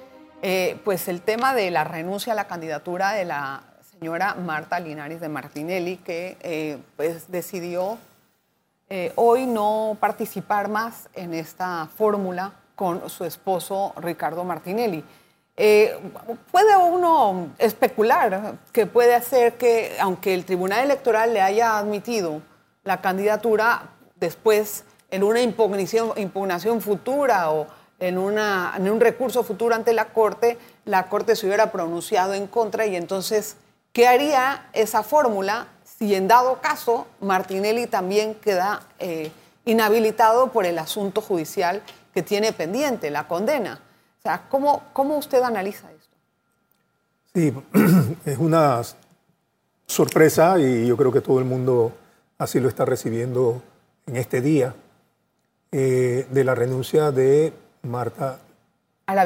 eh, 0.40 0.80
pues 0.82 1.08
el 1.08 1.20
tema 1.20 1.52
de 1.52 1.70
la 1.70 1.84
renuncia 1.84 2.32
a 2.32 2.36
la 2.36 2.46
candidatura 2.46 3.12
de 3.12 3.26
la 3.26 3.64
señora 3.90 4.34
Marta 4.34 4.80
Linares 4.80 5.20
de 5.20 5.28
Martinelli, 5.28 5.98
que 5.98 6.38
eh, 6.40 6.78
pues 6.96 7.30
decidió 7.30 7.98
eh, 8.88 9.12
hoy 9.16 9.44
no 9.44 9.98
participar 10.00 10.70
más 10.70 11.10
en 11.12 11.34
esta 11.34 11.86
fórmula 11.98 12.54
con 12.76 13.10
su 13.10 13.26
esposo 13.26 13.92
Ricardo 13.98 14.42
Martinelli. 14.44 15.04
Eh, 15.62 15.94
puede 16.50 16.74
uno 16.74 17.50
especular 17.58 18.54
que 18.72 18.86
puede 18.86 19.14
hacer 19.14 19.58
que, 19.58 19.94
aunque 20.00 20.32
el 20.32 20.46
Tribunal 20.46 20.82
Electoral 20.84 21.34
le 21.34 21.42
haya 21.42 21.76
admitido 21.76 22.40
la 22.82 23.02
candidatura, 23.02 23.90
después 24.14 24.84
en 25.10 25.22
una 25.22 25.42
impugnación, 25.42 26.12
impugnación 26.16 26.80
futura 26.80 27.50
o 27.50 27.66
en, 27.98 28.16
un 28.16 29.00
recurso 29.00 29.44
futuro 29.44 29.74
ante 29.74 29.92
la 29.92 30.06
Corte, 30.06 30.56
la 30.86 31.10
Corte 31.10 31.36
se 31.36 31.46
hubiera 31.46 31.70
pronunciado 31.70 32.32
en 32.32 32.46
contra 32.46 32.86
y 32.86 32.96
entonces, 32.96 33.56
¿qué 33.92 34.08
haría 34.08 34.70
esa 34.72 35.02
fórmula 35.02 35.66
si 35.84 36.14
en 36.14 36.26
dado 36.26 36.62
caso 36.62 37.06
Martinelli 37.20 37.86
también 37.86 38.34
queda 38.34 38.80
eh, 38.98 39.30
inhabilitado 39.66 40.52
por 40.52 40.64
el 40.64 40.78
asunto 40.78 41.20
judicial 41.20 41.82
que 42.14 42.22
tiene 42.22 42.54
pendiente, 42.54 43.10
la 43.10 43.28
condena? 43.28 43.82
O 44.20 44.22
sea, 44.22 44.46
¿cómo, 44.50 44.82
cómo 44.92 45.16
usted 45.16 45.42
analiza 45.42 45.90
esto? 45.92 46.16
Sí, 47.32 47.54
es 48.26 48.36
una 48.36 48.82
sorpresa 49.86 50.58
y 50.58 50.86
yo 50.86 50.96
creo 50.98 51.10
que 51.10 51.22
todo 51.22 51.38
el 51.38 51.46
mundo 51.46 51.92
así 52.36 52.60
lo 52.60 52.68
está 52.68 52.84
recibiendo 52.84 53.62
en 54.06 54.16
este 54.16 54.42
día 54.42 54.74
eh, 55.72 56.26
de 56.30 56.44
la 56.44 56.54
renuncia 56.54 57.10
de 57.12 57.54
Marta 57.82 58.40
a 59.06 59.14
la 59.14 59.24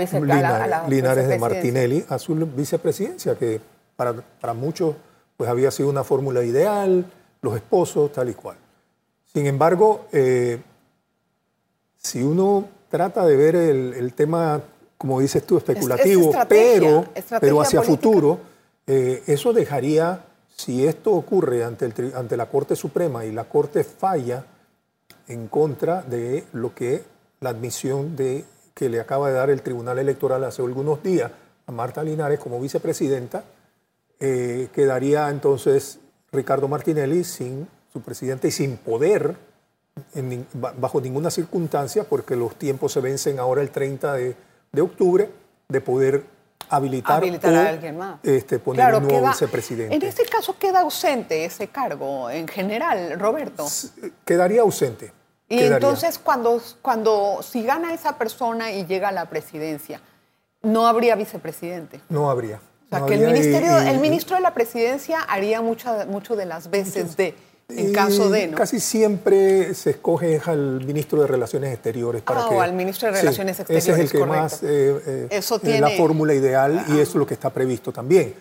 Linares, 0.88 1.26
de 1.26 1.38
Martinelli 1.40 2.04
a 2.08 2.18
su 2.20 2.36
vicepresidencia, 2.36 3.34
que 3.34 3.60
para, 3.96 4.12
para 4.12 4.54
muchos 4.54 4.94
pues 5.36 5.50
había 5.50 5.72
sido 5.72 5.88
una 5.88 6.04
fórmula 6.04 6.44
ideal, 6.44 7.04
los 7.42 7.56
esposos, 7.56 8.12
tal 8.12 8.30
y 8.30 8.34
cual. 8.34 8.56
Sin 9.32 9.46
embargo, 9.46 10.06
eh, 10.12 10.62
si 11.98 12.22
uno 12.22 12.68
trata 12.88 13.26
de 13.26 13.36
ver 13.36 13.56
el, 13.56 13.94
el 13.94 14.14
tema 14.14 14.62
como 15.04 15.20
dices 15.20 15.46
tú, 15.46 15.58
especulativo, 15.58 16.32
pero, 16.48 17.04
pero 17.38 17.60
hacia 17.60 17.82
futuro, 17.82 18.40
eh, 18.86 19.22
eso 19.26 19.52
dejaría, 19.52 20.24
si 20.56 20.86
esto 20.86 21.12
ocurre 21.12 21.62
ante, 21.62 21.84
el, 21.84 22.14
ante 22.16 22.38
la 22.38 22.46
Corte 22.46 22.74
Suprema 22.74 23.22
y 23.26 23.30
la 23.30 23.44
Corte 23.44 23.84
falla 23.84 24.46
en 25.28 25.48
contra 25.48 26.00
de 26.00 26.44
lo 26.54 26.74
que 26.74 27.02
la 27.40 27.50
admisión 27.50 28.16
de, 28.16 28.46
que 28.72 28.88
le 28.88 28.98
acaba 28.98 29.28
de 29.28 29.34
dar 29.34 29.50
el 29.50 29.60
Tribunal 29.60 29.98
Electoral 29.98 30.42
hace 30.42 30.62
algunos 30.62 31.02
días 31.02 31.30
a 31.66 31.70
Marta 31.70 32.02
Linares 32.02 32.40
como 32.40 32.58
vicepresidenta, 32.58 33.44
eh, 34.18 34.68
quedaría 34.72 35.28
entonces 35.28 35.98
Ricardo 36.32 36.66
Martinelli 36.66 37.24
sin 37.24 37.68
su 37.92 38.00
presidente 38.00 38.48
y 38.48 38.52
sin 38.52 38.78
poder 38.78 39.36
bajo 40.78 40.98
ninguna 41.02 41.30
circunstancia, 41.30 42.04
porque 42.04 42.36
los 42.36 42.56
tiempos 42.56 42.92
se 42.92 43.02
vencen 43.02 43.38
ahora 43.38 43.60
el 43.60 43.68
30 43.68 44.14
de 44.14 44.53
de 44.74 44.82
octubre 44.82 45.30
de 45.68 45.80
poder 45.80 46.24
habilitar, 46.68 47.22
a 47.22 47.68
alguien 47.68 47.96
más. 47.96 48.18
Este, 48.22 48.58
poner 48.58 48.94
un 48.94 49.06
nuevo 49.06 49.28
vicepresidente. 49.28 49.94
En 49.94 50.02
este 50.02 50.24
caso 50.24 50.58
queda 50.58 50.80
ausente 50.80 51.44
ese 51.44 51.68
cargo 51.68 52.30
en 52.30 52.48
general, 52.48 53.18
Roberto. 53.18 53.66
Quedaría 54.24 54.62
ausente. 54.62 55.12
Y 55.48 55.60
entonces 55.60 56.18
cuando, 56.18 56.60
cuando 56.82 57.40
si 57.42 57.62
gana 57.62 57.92
esa 57.92 58.18
persona 58.18 58.72
y 58.72 58.86
llega 58.86 59.08
a 59.08 59.12
la 59.12 59.26
presidencia, 59.28 60.00
no 60.62 60.86
habría 60.86 61.14
vicepresidente. 61.14 62.00
No 62.08 62.30
habría. 62.30 62.60
O 62.86 62.96
sea, 62.96 63.06
que 63.06 63.14
el, 63.14 63.26
ministerio, 63.26 63.78
el 63.78 63.98
ministro 63.98 64.36
de 64.36 64.42
la 64.42 64.54
presidencia 64.54 65.20
haría 65.20 65.60
mucho, 65.60 65.90
mucho 66.06 66.36
de 66.36 66.46
las 66.46 66.70
veces 66.70 67.16
de 67.16 67.34
en 67.68 67.92
caso 67.92 68.30
de, 68.30 68.48
¿no? 68.48 68.56
Casi 68.56 68.78
siempre 68.78 69.74
se 69.74 69.90
escoge 69.90 70.40
al 70.44 70.84
ministro 70.84 71.22
de 71.22 71.26
Relaciones 71.26 71.72
Exteriores 71.72 72.22
para 72.22 72.44
ah, 72.44 72.48
que... 72.48 72.58
al 72.58 72.72
ministro 72.72 73.10
de 73.10 73.18
Relaciones 73.18 73.58
Exteriores, 73.58 73.88
Ese 73.88 73.92
es 73.92 74.12
el 74.12 74.18
que 74.18 74.26
más... 74.26 74.62
Eh, 74.62 75.02
eh, 75.06 75.28
eso 75.30 75.58
tiene... 75.58 75.80
la 75.80 75.90
fórmula 75.90 76.34
ideal 76.34 76.84
y 76.88 76.92
eso 76.92 77.02
es 77.02 77.14
lo 77.14 77.26
que 77.26 77.34
está 77.34 77.50
previsto 77.50 77.92
también. 77.92 78.34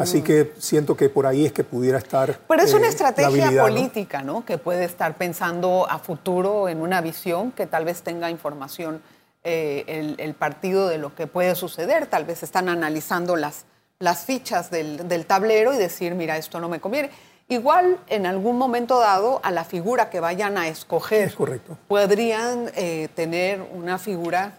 Así 0.00 0.22
que 0.22 0.54
siento 0.58 0.96
que 0.96 1.10
por 1.10 1.26
ahí 1.26 1.44
es 1.44 1.52
que 1.52 1.62
pudiera 1.62 1.98
estar. 1.98 2.38
Pero 2.48 2.62
es 2.62 2.72
una 2.72 2.86
eh, 2.86 2.90
estrategia 2.90 3.62
política, 3.62 4.22
¿no? 4.22 4.42
Que 4.42 4.56
puede 4.56 4.84
estar 4.84 5.18
pensando 5.18 5.86
a 5.88 5.98
futuro 5.98 6.70
en 6.70 6.80
una 6.80 7.02
visión 7.02 7.52
que 7.52 7.66
tal 7.66 7.84
vez 7.84 8.00
tenga 8.00 8.30
información 8.30 9.02
el, 9.42 10.14
el, 10.18 10.32
partido 10.32 10.88
de 10.88 10.96
lo 10.96 11.14
que 11.14 11.26
puede 11.26 11.54
suceder. 11.54 12.06
Tal 12.06 12.24
vez 12.24 12.42
están 12.42 12.70
analizando 12.70 13.36
las, 13.36 13.66
las 13.98 14.24
fichas 14.24 14.70
del, 14.70 15.06
del 15.06 15.26
tablero 15.26 15.74
y 15.74 15.76
decir, 15.76 16.14
mira, 16.14 16.38
esto 16.38 16.60
no 16.60 16.70
me 16.70 16.80
conviene. 16.80 17.10
Igual, 17.48 17.98
en 18.08 18.26
algún 18.26 18.56
momento 18.56 18.98
dado, 18.98 19.40
a 19.42 19.50
la 19.50 19.64
figura 19.64 20.08
que 20.08 20.18
vayan 20.18 20.56
a 20.56 20.68
escoger, 20.68 21.34
correcto. 21.34 21.76
podrían 21.88 22.70
eh, 22.74 23.08
tener 23.14 23.60
una 23.74 23.98
figura 23.98 24.58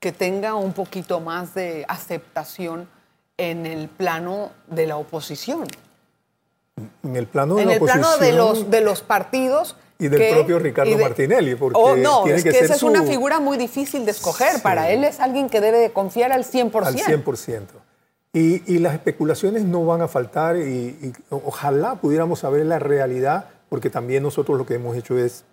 que 0.00 0.12
tenga 0.12 0.54
un 0.54 0.72
poquito 0.72 1.20
más 1.20 1.54
de 1.54 1.84
aceptación 1.88 2.88
en 3.36 3.66
el 3.66 3.88
plano 3.88 4.50
de 4.66 4.86
la 4.86 4.96
oposición. 4.96 5.66
En 7.02 7.16
el 7.16 7.26
plano 7.26 7.56
de 7.56 7.62
en 7.62 7.68
la 7.68 7.74
el 7.74 7.80
plano 7.80 8.16
de 8.18 8.32
los, 8.32 8.70
de 8.70 8.80
los 8.80 9.02
partidos. 9.02 9.76
Y 9.98 10.08
del 10.08 10.34
propio 10.34 10.58
Ricardo 10.58 10.96
Martinelli, 10.98 11.54
porque 11.54 11.78
oh, 11.78 11.96
no, 11.96 12.26
es 12.26 12.42
que, 12.42 12.50
esa 12.50 12.74
es 12.74 12.82
una 12.82 13.02
figura 13.02 13.40
muy 13.40 13.56
difícil 13.56 14.04
de 14.04 14.10
escoger. 14.10 14.60
Para 14.60 14.90
él 14.90 15.04
es 15.04 15.20
alguien 15.20 15.48
que 15.48 15.60
debe 15.60 15.78
de 15.78 15.90
confiar 15.90 16.32
al 16.32 16.44
100%. 16.44 16.84
Al 16.84 16.94
100%. 16.94 17.62
Y, 18.38 18.78
las 18.80 18.92
especulaciones 18.92 19.64
no 19.64 19.86
van 19.86 20.02
a 20.02 20.08
faltar 20.08 20.58
y, 20.58 21.10
ojalá 21.30 21.94
pudiéramos 21.94 22.40
saber 22.40 22.66
la 22.66 22.78
realidad, 22.78 23.48
porque 23.70 23.88
también 23.88 24.22
nosotros 24.22 24.58
lo 24.58 24.66
que 24.66 24.74
hemos 24.74 24.94
hecho 24.94 25.16
es 25.16 25.44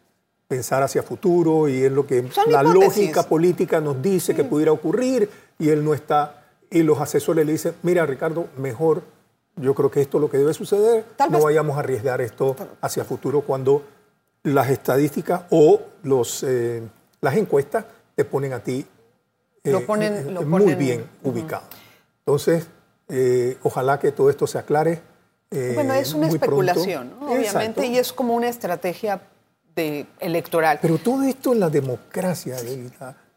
pensar 0.49 0.83
hacia 0.83 1.01
futuro 1.01 1.69
y 1.69 1.83
es 1.83 1.91
lo 1.91 2.05
que 2.05 2.27
la 2.47 2.61
lógica 2.61 3.23
política 3.23 3.79
nos 3.79 4.01
dice 4.01 4.35
que 4.35 4.43
pudiera 4.43 4.73
ocurrir 4.73 5.29
y 5.57 5.69
él 5.69 5.85
no 5.85 5.93
está. 5.93 6.43
Y 6.69 6.83
los 6.83 6.99
asesores 6.99 7.45
le 7.45 7.53
dicen, 7.53 7.73
mira 7.83 8.05
Ricardo, 8.05 8.47
mejor, 8.57 9.03
yo 9.55 9.73
creo 9.73 9.89
que 9.89 10.01
esto 10.01 10.17
es 10.17 10.21
lo 10.21 10.29
que 10.29 10.37
debe 10.37 10.53
suceder, 10.53 11.05
no 11.29 11.41
vayamos 11.41 11.77
a 11.77 11.79
arriesgar 11.79 12.19
esto 12.19 12.53
hacia 12.81 13.05
futuro 13.05 13.41
cuando 13.41 13.81
las 14.43 14.69
estadísticas 14.69 15.43
o 15.51 15.79
los, 16.03 16.43
eh, 16.43 16.83
las 17.21 17.37
encuestas 17.37 17.85
te 18.13 18.25
ponen 18.25 18.51
a 18.51 18.59
ti 18.59 18.85
lo 19.63 19.77
eh, 19.79 19.81
ponen, 19.81 20.37
eh, 20.37 20.45
muy 20.45 20.75
bien 20.75 21.05
ubicado. 21.23 21.63
Entonces, 22.25 22.67
eh, 23.09 23.57
ojalá 23.63 23.99
que 23.99 24.11
todo 24.11 24.29
esto 24.29 24.47
se 24.47 24.57
aclare. 24.57 25.01
Eh, 25.51 25.73
bueno, 25.75 25.93
es 25.93 26.13
una 26.13 26.27
especulación, 26.27 27.13
obviamente, 27.21 27.85
y 27.85 27.97
es 27.97 28.13
como 28.13 28.33
una 28.33 28.47
estrategia 28.47 29.21
de, 29.75 30.07
electoral. 30.19 30.79
Pero 30.81 30.97
todo 30.97 31.23
esto 31.23 31.53
en 31.53 31.59
la 31.59 31.69
democracia, 31.69 32.55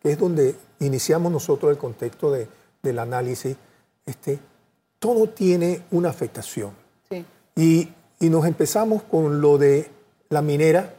que 0.00 0.12
es 0.12 0.18
donde 0.18 0.54
iniciamos 0.80 1.32
nosotros 1.32 1.70
el 1.72 1.78
contexto 1.78 2.30
de, 2.30 2.48
del 2.82 2.98
análisis, 3.00 3.56
este, 4.06 4.38
todo 4.98 5.28
tiene 5.28 5.82
una 5.90 6.10
afectación. 6.10 6.70
Sí. 7.10 7.24
Y, 7.56 7.92
y 8.20 8.30
nos 8.30 8.46
empezamos 8.46 9.02
con 9.02 9.40
lo 9.40 9.58
de 9.58 9.90
la 10.28 10.42
minera, 10.42 10.94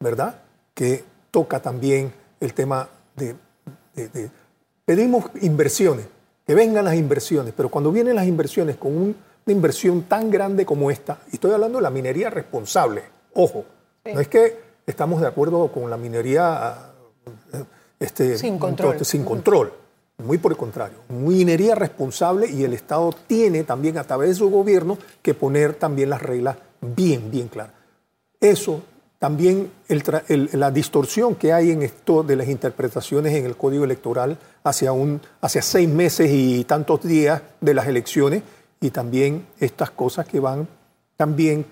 ¿verdad? 0.00 0.40
Que 0.74 1.04
toca 1.30 1.60
también 1.60 2.12
el 2.40 2.52
tema 2.52 2.88
de, 3.14 3.36
de 3.94 4.30
pedimos 4.84 5.26
inversiones 5.40 6.06
que 6.48 6.54
vengan 6.54 6.86
las 6.86 6.94
inversiones, 6.94 7.52
pero 7.54 7.68
cuando 7.68 7.92
vienen 7.92 8.16
las 8.16 8.26
inversiones 8.26 8.78
con 8.78 8.96
una 8.96 9.14
inversión 9.48 10.04
tan 10.04 10.30
grande 10.30 10.64
como 10.64 10.90
esta, 10.90 11.18
y 11.30 11.34
estoy 11.34 11.52
hablando 11.52 11.76
de 11.76 11.82
la 11.82 11.90
minería 11.90 12.30
responsable, 12.30 13.02
ojo, 13.34 13.66
no 14.06 14.18
es 14.18 14.28
que 14.28 14.58
estamos 14.86 15.20
de 15.20 15.26
acuerdo 15.26 15.70
con 15.70 15.90
la 15.90 15.98
minería 15.98 16.74
este, 18.00 18.38
sin 18.38 18.58
control. 18.58 19.04
Sin 19.04 19.26
control. 19.26 19.74
Muy 20.24 20.38
por 20.38 20.52
el 20.52 20.56
contrario, 20.56 20.96
minería 21.10 21.74
responsable 21.74 22.50
y 22.50 22.64
el 22.64 22.72
Estado 22.72 23.14
tiene 23.26 23.64
también 23.64 23.98
a 23.98 24.04
través 24.04 24.30
de 24.30 24.34
su 24.36 24.48
gobierno 24.48 24.96
que 25.20 25.34
poner 25.34 25.74
también 25.74 26.08
las 26.08 26.22
reglas 26.22 26.56
bien, 26.80 27.30
bien 27.30 27.48
claras. 27.48 27.74
eso, 28.40 28.80
también 29.18 29.70
la 30.52 30.70
distorsión 30.70 31.34
que 31.34 31.52
hay 31.52 31.72
en 31.72 31.82
esto 31.82 32.22
de 32.22 32.36
las 32.36 32.48
interpretaciones 32.48 33.34
en 33.34 33.46
el 33.46 33.56
código 33.56 33.84
electoral 33.84 34.38
hacia, 34.62 34.92
un, 34.92 35.20
hacia 35.40 35.60
seis 35.60 35.88
meses 35.88 36.30
y 36.32 36.64
tantos 36.64 37.02
días 37.02 37.42
de 37.60 37.74
las 37.74 37.88
elecciones, 37.88 38.42
y 38.80 38.90
también 38.90 39.46
estas 39.58 39.90
cosas 39.90 40.26
que 40.26 40.38
van 40.38 40.68
también 41.16 41.66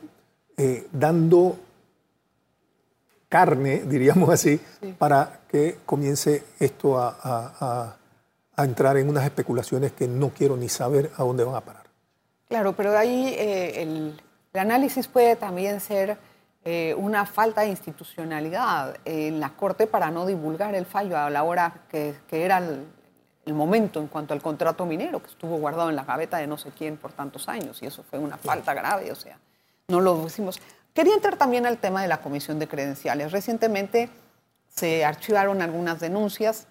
eh, 0.57 0.89
dando 0.91 1.57
carne, 3.29 3.83
diríamos 3.87 4.29
así, 4.31 4.61
para 4.99 5.41
que 5.49 5.79
comience 5.87 6.45
esto 6.59 6.99
a, 6.99 7.97
entrar 8.59 8.97
en 8.97 9.11
unas 9.11 9.25
especulaciones 9.25 9.93
que 9.93 10.09
no 10.09 10.31
quiero 10.31 10.57
ni 10.57 10.71
saber 10.71 11.11
a 11.19 11.23
dónde 11.23 11.45
van 11.45 11.57
a 11.57 11.61
parar. 11.61 11.83
Claro, 12.49 12.73
pero 12.73 12.97
ahí 12.97 13.35
eh, 13.37 13.83
el, 13.83 14.21
análisis 14.55 15.09
puede 15.09 15.37
también 15.37 15.79
ser 15.81 16.17
eh, 16.69 16.97
una 16.99 17.25
falta 17.27 17.61
de 17.61 17.69
institucionalidad 17.69 18.97
en 19.05 19.39
la 19.39 19.51
Corte 19.51 19.87
para 19.87 20.11
no 20.11 20.27
divulgar 20.27 20.75
el 20.75 20.85
fallo 20.85 21.17
a 21.17 21.31
la 21.31 21.45
hora 21.45 21.73
que, 21.89 22.17
era 22.33 22.59
el, 22.59 23.55
momento 23.55 24.01
en 24.01 24.09
cuanto 24.09 24.35
al 24.35 24.43
contrato 24.43 24.85
minero, 24.85 25.23
que 25.23 25.29
estuvo 25.29 25.59
guardado 25.59 25.91
en 25.91 25.95
la 25.95 26.03
gaveta 26.03 26.39
de 26.39 26.49
no 26.49 26.59
sé 26.59 26.73
quién 26.77 26.97
por 26.97 27.13
tantos 27.13 27.49
años, 27.49 27.81
y 27.85 27.87
eso 27.87 28.03
fue 28.03 28.19
una 28.19 28.37
falta 28.37 28.75
grave, 28.75 29.13
o 29.13 29.15
sea, 29.15 29.39
no 29.87 30.01
lo 30.01 30.25
decimos. 30.25 30.61
Quería 30.93 31.15
entrar 31.15 31.37
también 31.37 31.67
al 31.67 31.79
tema 31.79 32.03
de 32.03 32.09
la 32.09 32.21
comisión 32.21 32.59
de 32.59 32.67
credenciales. 32.67 33.31
Recientemente 33.31 34.11
se 34.69 35.05
archivaron 35.05 35.63
algunas 35.63 36.01
denuncias 36.01 36.67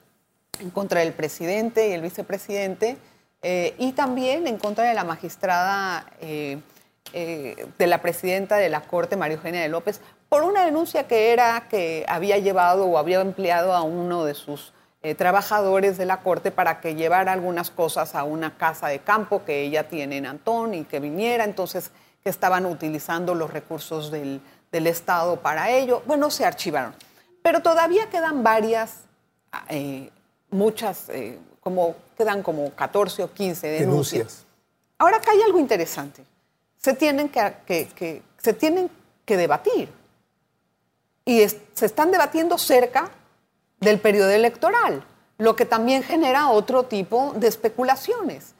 en 0.59 0.71
contra 0.71 0.99
del 0.99 1.13
presidente 1.13 1.87
y 1.87 1.93
el 1.93 2.01
vicepresidente 2.01 2.97
eh, 3.43 3.75
y 3.77 3.93
también 3.93 4.45
en 4.47 4.57
contra 4.57 4.83
de 4.83 4.93
la 4.93 5.05
magistrada 5.05 6.11
eh, 6.19 6.59
eh, 7.13 7.67
de 7.77 7.88
la 7.88 8.01
presidenta 8.01 8.57
de 8.57 8.69
la 8.69 8.81
Corte, 8.81 9.15
María 9.15 9.38
Eugenia 9.38 9.62
de 9.62 9.69
López, 9.69 10.01
por 10.29 10.43
una 10.43 10.65
denuncia 10.65 11.07
que 11.07 11.31
era 11.31 11.67
que 11.69 12.05
había 12.07 12.38
llevado 12.38 12.85
o 12.85 12.97
había 12.97 13.21
empleado 13.21 13.74
a 13.74 13.83
uno 13.83 14.25
de 14.25 14.33
sus 14.33 14.74
trabajadores 15.19 16.00
de 16.00 16.05
la 16.07 16.21
Corte 16.21 16.50
para 16.50 16.81
que 16.81 16.95
llevara 16.95 17.31
algunas 17.31 17.69
cosas 17.69 18.15
a 18.15 18.24
una 18.24 18.57
casa 18.57 18.88
de 18.88 18.97
campo 18.97 19.45
que 19.45 19.62
ella 19.62 19.88
tiene 19.88 20.17
en 20.17 20.25
Antón 20.25 20.74
y 20.74 20.83
que 20.83 21.00
viniera. 21.00 21.43
Entonces, 21.43 21.91
que 22.25 22.31
estaban 22.31 22.65
utilizando 22.65 23.35
los 23.35 23.53
recursos 23.53 24.09
del, 24.09 24.41
Estado 24.71 25.38
para 25.38 25.69
ello. 25.69 26.03
Bueno, 26.05 26.29
se 26.29 26.43
archivaron. 26.43 26.93
Pero 27.41 27.62
todavía 27.62 28.09
quedan 28.09 28.43
varias, 28.43 29.03
eh, 29.69 30.09
muchas, 30.50 31.07
eh, 31.07 31.39
como, 31.62 31.95
quedan 32.17 32.43
como 32.43 32.71
14 32.71 33.24
o 33.24 33.31
15 33.31 33.67
denuncias. 33.67 34.43
Ahora 34.97 35.15
acá 35.15 35.31
hay 35.31 35.41
algo 35.43 35.59
interesante. 35.59 36.25
Se 36.86 36.94
tienen 36.94 37.30
que, 37.30 38.22
se 38.38 38.54
tienen 38.54 38.92
que 39.25 39.38
debatir. 39.38 39.89
Y 41.25 41.39
se 41.50 41.86
están 41.88 42.12
debatiendo 42.12 42.60
cerca 42.60 43.10
del 43.80 44.00
periodo 44.00 44.30
electoral, 44.30 45.04
lo 45.39 45.56
que 45.56 45.65
también 45.65 46.04
genera 46.04 46.51
otro 46.51 46.84
tipo 46.84 47.34
de 47.38 47.48
especulaciones. 47.48 48.54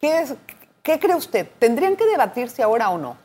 ¿Qué 0.00 0.22
es, 0.22 0.34
¿Qué 0.82 0.98
cree 0.98 1.14
usted? 1.14 1.46
¿Tendrían 1.60 1.94
que 1.94 2.04
debatirse 2.04 2.64
ahora 2.64 2.90
o 2.90 2.98
no? 2.98 3.16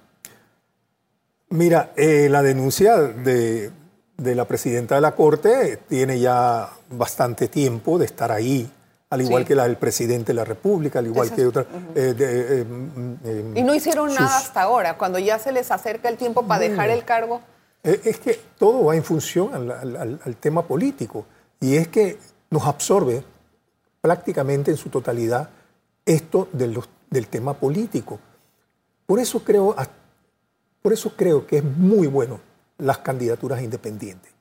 Mira, 1.50 1.94
eh, 1.96 2.28
la 2.30 2.44
denuncia 2.44 2.96
de, 2.96 3.72
la 4.18 4.46
presidenta 4.46 4.94
de 4.94 5.02
la 5.02 5.16
Corte 5.16 5.80
tiene 5.90 6.20
ya 6.20 6.70
bastante 6.92 7.48
tiempo 7.48 7.98
de 7.98 8.06
estar 8.06 8.32
ahí, 8.32 8.72
al 9.10 9.22
igual 9.22 9.46
que 9.46 9.56
la 9.56 9.64
del 9.64 9.78
presidente 9.78 10.28
de 10.28 10.34
la 10.34 10.44
República, 10.44 11.00
al 11.00 11.08
igual 11.08 11.34
que 11.34 11.46
otra. 11.46 11.66
Eh, 11.96 12.16
eh, 12.20 12.66
mm, 12.66 13.58
y 13.58 13.64
no 13.64 13.74
hicieron 13.74 14.14
nada 14.14 14.38
hasta 14.38 14.62
ahora, 14.62 14.98
cuando 14.98 15.20
ya 15.20 15.40
se 15.40 15.52
les 15.52 15.72
acerca 15.72 16.10
el 16.10 16.18
tiempo 16.18 16.46
para 16.46 16.62
dejar 16.62 16.90
el 16.90 17.06
cargo. 17.06 17.42
Es 17.84 18.20
que 18.20 18.40
todo 18.58 18.86
va 18.86 18.96
en 18.96 19.04
función 19.04 19.54
al, 19.54 20.20
al 20.24 20.36
tema 20.36 20.68
político 20.68 21.26
y 21.60 21.78
es 21.78 21.88
que 21.88 22.18
nos 22.50 22.66
absorbe 22.66 23.24
prácticamente 24.02 24.72
en 24.72 24.78
su 24.78 24.90
totalidad 24.90 25.50
esto 26.06 26.50
de 26.52 26.68
los 26.68 26.90
del 27.10 27.28
tema 27.28 27.54
político. 27.54 28.20
Por 29.06 29.20
eso 29.20 29.44
creo, 29.44 29.76
por 30.82 30.94
eso 30.94 31.14
creo 31.16 31.48
que 31.48 31.58
es 31.58 31.64
muy 31.64 32.08
bueno 32.08 32.40
las 32.78 33.00
candidaturas 33.00 33.62
independientes, 33.62 34.32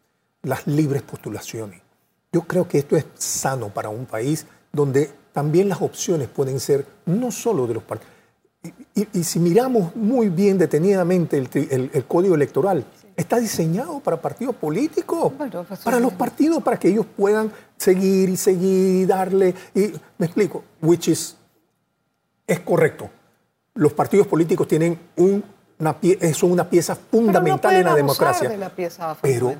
las 0.42 0.66
libres 0.66 1.02
postulaciones. 1.02 1.80
Yo 2.32 2.42
creo 2.42 2.68
que 2.68 2.78
esto 2.78 2.96
es 2.96 3.06
sano 3.14 3.68
para 3.68 3.88
un 3.88 4.06
país 4.06 4.46
donde 4.76 5.10
también 5.32 5.68
las 5.68 5.82
opciones 5.82 6.28
pueden 6.28 6.60
ser 6.60 6.86
no 7.06 7.32
solo 7.32 7.66
de 7.66 7.74
los 7.74 7.82
partidos. 7.82 8.14
Y, 8.94 9.22
si 9.22 9.38
miramos 9.38 9.94
muy 9.94 10.28
bien 10.28 10.58
detenidamente 10.58 11.36
el, 11.36 12.04
código 12.06 12.34
electoral, 12.34 12.84
está 13.14 13.38
diseñado 13.38 14.00
para 14.00 14.20
partidos 14.20 14.56
políticos, 14.56 15.32
pues, 15.36 15.52
para 15.84 16.00
los 16.00 16.12
partidos, 16.14 16.62
para 16.62 16.78
que 16.78 16.88
ellos 16.88 17.06
puedan 17.16 17.52
seguir 17.76 18.28
y 18.28 18.36
seguir 18.36 19.02
y 19.02 19.06
darle. 19.06 19.54
Y, 19.74 19.92
me 20.18 20.26
explico, 20.26 20.64
which 20.82 21.08
is 21.08 21.36
es 22.46 22.60
correcto. 22.60 23.10
Los 23.74 23.92
partidos 23.92 24.26
políticos 24.26 24.66
tienen 24.66 24.98
una, 25.16 25.96
son 26.32 26.52
una 26.52 26.68
pieza 26.68 26.96
fundamental 26.96 27.74
en 27.74 27.84
la 27.84 27.94
democracia. 27.94 28.48
De 28.48 28.56
la 28.56 28.70
pieza 28.70 29.16
pero, 29.20 29.54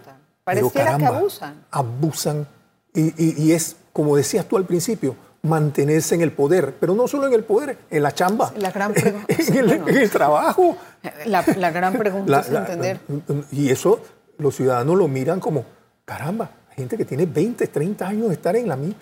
Pareciera 0.44 0.96
que 0.96 1.07
abusan. 1.07 1.64
Abusan. 1.70 2.46
Y, 2.94 3.52
es, 3.52 3.76
como 3.96 4.14
decías 4.14 4.44
tú 4.44 4.59
al 4.59 4.66
principio, 4.66 5.16
mantenerse 5.40 6.14
en 6.14 6.20
el 6.20 6.30
poder, 6.30 6.74
pero 6.78 6.94
no 6.94 7.09
solo 7.09 7.28
en 7.28 7.32
el 7.32 7.44
poder, 7.44 7.78
en 7.90 8.02
la 8.02 8.12
chamba, 8.12 8.52
la 8.59 8.70
gran 8.70 8.92
en, 8.94 9.56
el, 9.56 9.72
en, 9.72 9.88
el, 9.88 10.11
trabajo. 10.11 10.76
La, 11.24 11.40
gran 11.70 11.96
pregunta 11.96 12.40
es 12.40 12.50
entender. 12.50 13.00
Y 13.52 13.70
eso 13.70 13.98
los 14.37 14.54
ciudadanos 14.54 14.98
lo 14.98 15.09
miran 15.09 15.40
como, 15.40 15.64
caramba, 16.04 16.50
gente 16.74 16.98
que 16.98 17.06
tiene 17.06 17.24
20, 17.24 17.68
30 17.68 18.06
años 18.06 18.28
de 18.28 18.35
estar 18.35 18.54
en 18.54 18.68
la 18.68 18.76
misma 18.76 19.00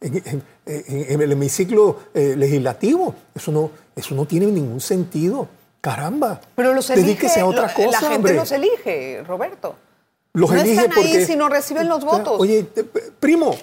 en, 0.00 1.20
el 1.20 1.32
hemiciclo 1.32 1.98
eh, 2.14 2.36
legislativo. 2.36 3.12
Eso 3.34 3.50
no, 3.50 3.72
eso 3.96 4.14
no 4.14 4.26
tiene 4.26 4.46
ningún 4.46 4.80
sentido. 4.80 5.48
Caramba. 5.80 6.40
Pero 6.54 6.72
los 6.72 6.88
elige, 6.90 7.26
a 7.40 7.46
otra 7.46 7.74
cosa. 7.74 8.00
La 8.00 8.10
gente 8.10 8.32
los 8.34 8.52
elige, 8.52 9.24
Roberto. 9.26 9.74
Los 10.34 10.52
no 10.52 10.60
elige 10.60 10.82
están 10.84 10.98
ahí 10.98 11.24
si 11.24 11.34
no 11.34 11.48
reciben 11.48 11.88
los 11.88 12.04
votos. 12.04 12.38
Oye, 12.38 12.64
primo, 13.18 13.56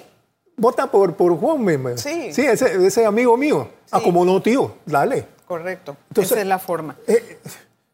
vota 0.58 0.92
por, 0.92 1.16
por 1.16 1.38
Juan. 1.38 1.98
Sí. 1.98 2.34
Sí, 2.34 2.46
ese, 2.46 3.06
amigo 3.06 3.38
mío. 3.38 3.70
Ah, 3.92 4.02
como 4.02 4.26
no, 4.26 4.42
tío, 4.42 4.76
dale. 4.86 5.26
Correcto. 5.48 5.96
Esa 6.14 6.42
es 6.42 6.48
la 6.48 6.60
forma. 6.60 6.98
Eh, 7.08 7.40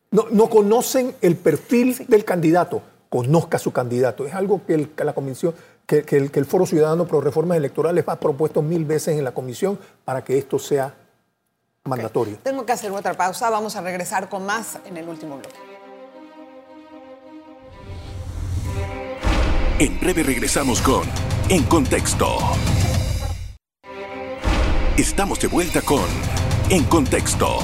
no, 0.10 0.26
no, 0.32 0.50
conocen 0.50 1.16
el 1.22 1.36
perfil 1.36 2.06
del 2.08 2.26
candidato. 2.26 2.82
Conozca 3.10 3.60
su 3.60 3.72
candidato. 3.72 4.26
Es 4.26 4.34
algo 4.34 4.62
que 4.66 4.90
la 4.98 5.14
comisión 5.14 5.54
que, 5.86 6.04
el, 6.10 6.46
Foro 6.46 6.66
Ciudadano 6.66 7.06
Pro 7.06 7.22
Reformas 7.22 7.58
Electorales 7.58 8.04
ha 8.08 8.20
propuesto 8.20 8.62
mil 8.62 8.86
veces 8.86 9.18
en 9.18 9.24
la 9.24 9.34
comisión 9.34 9.78
para 10.06 10.24
que 10.24 10.38
esto 10.38 10.58
sea 10.58 10.96
mandatorio. 11.84 12.38
Tengo 12.42 12.66
que 12.66 12.72
hacer 12.72 12.92
otra 12.92 13.14
pausa, 13.14 13.50
vamos 13.50 13.76
a 13.76 13.82
regresar 13.82 14.30
con 14.30 14.46
más 14.46 14.80
en 14.86 14.98
el 14.98 15.08
último 15.08 15.38
bloque. 15.38 15.56
En 19.80 20.00
breve 20.00 20.24
regresamos 20.24 20.82
con 20.82 21.04
En 21.50 21.62
Contexto. 21.64 22.38
Estamos 24.98 25.42
de 25.42 25.50
vuelta 25.50 25.82
con 25.82 26.06
En 26.70 26.86
Contexto. 26.86 27.60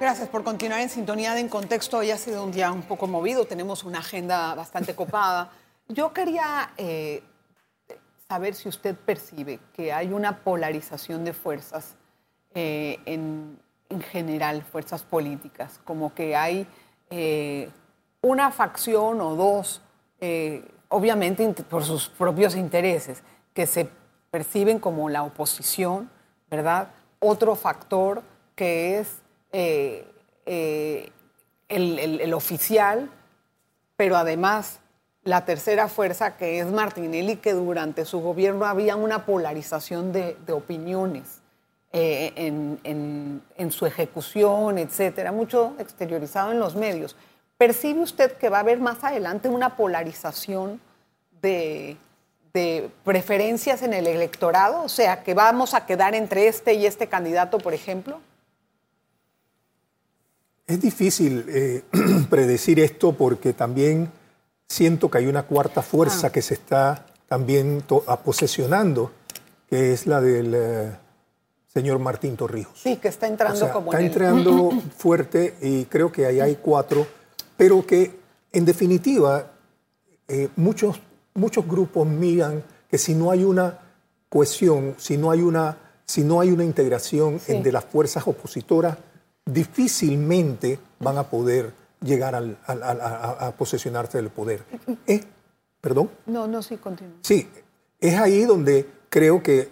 Gracias 0.00 0.28
por 0.28 0.42
continuar 0.42 0.80
en 0.80 0.88
sintonía 0.88 1.32
de 1.34 1.40
En 1.40 1.48
Contexto. 1.48 1.98
Hoy 1.98 2.10
ha 2.10 2.18
sido 2.18 2.42
un 2.42 2.50
día 2.50 2.72
un 2.72 2.82
poco 2.82 3.06
movido, 3.06 3.44
tenemos 3.44 3.84
una 3.84 4.00
agenda 4.00 4.56
bastante 4.56 4.96
copada. 4.96 5.52
Yo 5.86 6.12
quería 6.12 6.72
eh, 6.76 7.22
saber 8.28 8.56
si 8.56 8.68
usted 8.68 8.96
percibe 8.96 9.60
que 9.72 9.92
hay 9.92 10.12
una 10.12 10.42
polarización 10.42 11.24
de 11.24 11.32
fuerzas 11.32 11.94
eh, 12.54 12.98
en, 13.06 13.56
general, 14.10 14.64
fuerzas 14.64 15.04
políticas, 15.04 15.80
como 15.84 16.12
que 16.12 16.34
hay 16.34 16.66
eh, 17.08 17.70
una 18.20 18.50
facción 18.50 19.20
o 19.20 19.36
dos, 19.36 19.80
obviamente 20.90 21.50
por 21.64 21.84
sus 21.84 22.08
propios 22.08 22.54
intereses, 22.54 23.22
que 23.54 23.66
se 23.66 23.88
perciben 24.30 24.78
como 24.78 25.08
la 25.08 25.22
oposición, 25.22 26.10
¿verdad? 26.50 26.88
Otro 27.18 27.56
factor 27.56 28.22
que 28.54 28.98
es 28.98 29.22
el, 29.52 30.84
el 31.68 32.34
oficial, 32.34 33.10
pero 33.96 34.16
además 34.16 34.80
la 35.22 35.44
tercera 35.44 35.88
fuerza, 35.88 36.36
que 36.36 36.60
es 36.60 36.66
Martinelli, 36.66 37.36
que 37.36 37.52
durante 37.52 38.04
su 38.04 38.20
gobierno 38.20 38.64
había 38.64 38.96
una 38.96 39.26
polarización 39.26 40.12
de, 40.12 40.36
opiniones 40.50 41.42
eh, 41.92 42.32
en, 42.36 43.70
su 43.70 43.84
ejecución, 43.86 44.78
etcétera, 44.78 45.32
mucho 45.32 45.74
exteriorizado 45.78 46.52
en 46.52 46.58
los 46.58 46.74
medios. 46.74 47.16
¿Percibe 47.64 48.00
usted 48.00 48.32
que 48.38 48.48
va 48.48 48.56
a 48.56 48.60
haber 48.60 48.80
más 48.80 49.04
adelante 49.04 49.50
una 49.50 49.76
polarización 49.76 50.80
de, 51.42 51.98
preferencias 53.04 53.82
en 53.82 53.92
el 53.92 54.06
electorado? 54.06 54.82
O 54.82 54.88
sea, 54.88 55.22
que 55.22 55.34
vamos 55.34 55.74
a 55.74 55.84
quedar 55.84 56.14
entre 56.14 56.48
este 56.48 56.72
y 56.72 56.86
este 56.86 57.06
candidato, 57.08 57.58
por 57.58 57.74
ejemplo. 57.74 58.18
Es 60.66 60.80
difícil 60.80 61.44
eh, 61.50 61.82
predecir 62.30 62.80
esto 62.80 63.12
porque 63.12 63.52
también 63.52 64.10
siento 64.66 65.10
que 65.10 65.18
hay 65.18 65.26
una 65.26 65.42
cuarta 65.42 65.82
fuerza 65.82 66.28
Ah. 66.28 66.32
que 66.32 66.40
se 66.40 66.54
está 66.54 67.04
también 67.28 67.84
posesionando, 68.24 69.10
que 69.68 69.92
es 69.92 70.06
la 70.06 70.22
del 70.22 70.54
eh, 70.56 70.92
señor 71.66 71.98
Martín 71.98 72.38
Torrijos. 72.38 72.80
Sí, 72.80 72.96
que 72.96 73.08
está 73.08 73.26
O 73.26 73.28
entrando 73.28 73.58
sea, 73.58 73.70
como 73.70 73.92
está 73.92 74.00
en 74.00 74.06
el- 74.06 74.12
entrando 74.12 74.70
fuerte 74.96 75.56
y 75.60 75.84
creo 75.84 76.10
que 76.10 76.24
ahí 76.24 76.40
hay 76.40 76.56
cuatro, 76.56 77.06
pero 77.60 77.84
que 77.86 78.10
en 78.52 78.64
definitiva 78.64 79.52
eh, 80.28 80.48
muchos, 80.56 80.98
muchos 81.34 81.68
grupos 81.68 82.06
miran 82.08 82.64
que 82.90 82.96
si 82.96 83.14
no 83.14 83.30
hay 83.30 83.44
una 83.44 83.78
cohesión, 84.30 84.94
si 84.96 85.18
no 85.18 85.30
hay 85.30 85.42
una, 85.42 85.76
si 86.06 86.24
no 86.24 86.40
hay 86.40 86.50
una 86.52 86.64
integración 86.64 87.38
Sí. 87.38 87.60
de 87.60 87.70
las 87.70 87.84
fuerzas 87.84 88.26
opositoras, 88.26 88.96
difícilmente 89.44 90.78
van 91.00 91.18
a 91.18 91.24
poder 91.24 91.74
llegar 92.02 92.34
al- 92.34 92.56
al- 92.66 92.82
al- 92.82 93.00
a, 93.02 93.30
a 93.48 93.52
posesionarse 93.52 94.16
del 94.16 94.30
poder. 94.30 94.62
Eh, 95.06 95.22
¿Perdón? 95.82 96.08
No, 96.24 96.46
no, 96.46 96.62
sí, 96.62 96.78
continúa. 96.78 97.16
Sí, 97.20 97.46
es 98.00 98.18
ahí 98.18 98.44
donde 98.46 98.86
creo 99.10 99.42
que 99.42 99.68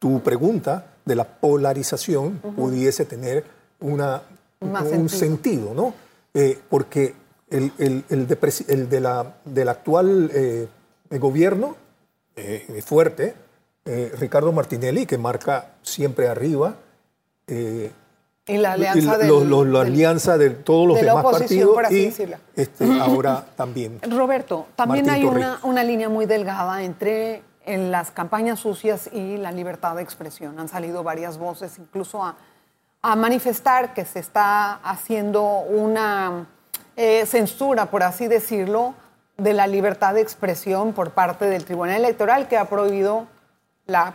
tu 0.00 0.20
pregunta 0.20 0.94
de 1.04 1.14
la 1.14 1.24
polarización 1.38 2.40
pudiese 2.56 3.04
tener 3.04 3.44
una, 3.78 4.22
Más 4.60 4.82
un 4.90 5.08
sentido. 5.08 5.18
sentido, 5.18 5.74
¿no? 5.74 5.94
Eh, 6.34 6.58
porque 6.68 7.14
el, 7.50 7.72
el- 7.78 8.04
el 8.08 8.26
de, 8.26 8.38
el 8.68 8.88
de 8.88 9.00
la, 9.00 9.34
del 9.44 9.68
actual 9.68 10.30
eh, 10.32 10.68
gobierno 11.10 11.76
eh, 12.36 12.82
fuerte, 12.84 13.34
eh, 13.84 14.12
Ricardo 14.18 14.52
Martinelli, 14.52 15.04
que 15.06 15.18
marca 15.18 15.72
siempre 15.82 16.28
arriba, 16.28 16.76
Y 18.46 18.56
la 18.56 18.70
y 18.76 18.86
alianza 18.86 19.18
del- 19.18 19.28
los- 19.28 19.44
los- 19.46 19.66
la 19.66 19.78
del- 19.84 19.92
alianza 19.92 20.38
de 20.38 20.50
todos 20.50 20.86
los 20.88 20.96
de 21.00 21.04
demás 21.06 21.24
partidos 21.24 21.74
por 21.74 21.86
así 21.86 22.12
y 22.18 22.60
este, 22.60 23.00
ahora 23.00 23.44
también. 23.56 24.00
Roberto, 24.08 24.66
también 24.76 25.06
Martín 25.06 25.24
hay 25.24 25.28
una, 25.28 25.60
una 25.64 25.82
línea 25.84 26.08
muy 26.08 26.26
delgada 26.26 26.82
entre 26.82 27.42
en 27.66 27.90
las 27.90 28.10
campañas 28.10 28.58
sucias 28.60 29.08
y 29.12 29.36
la 29.36 29.52
libertad 29.52 29.94
de 29.96 30.02
expresión. 30.02 30.58
Han 30.58 30.68
salido 30.68 31.02
varias 31.02 31.38
voces 31.38 31.78
incluso 31.78 32.24
a, 32.24 32.36
a 33.02 33.16
manifestar 33.16 33.92
que 33.94 34.04
se 34.04 34.18
está 34.20 34.74
haciendo 34.76 35.42
una 35.60 36.46
eh, 37.02 37.24
censura, 37.24 37.86
por 37.86 38.02
así 38.02 38.28
decirlo, 38.28 38.94
de 39.38 39.54
la 39.54 39.66
libertad 39.66 40.12
de 40.14 40.20
expresión 40.20 40.92
por 40.92 41.12
parte 41.12 41.46
del 41.46 41.64
Tribunal 41.64 41.96
Electoral 41.96 42.46
que 42.46 42.58
ha 42.58 42.66
prohibido 42.66 43.26
la 43.86 44.14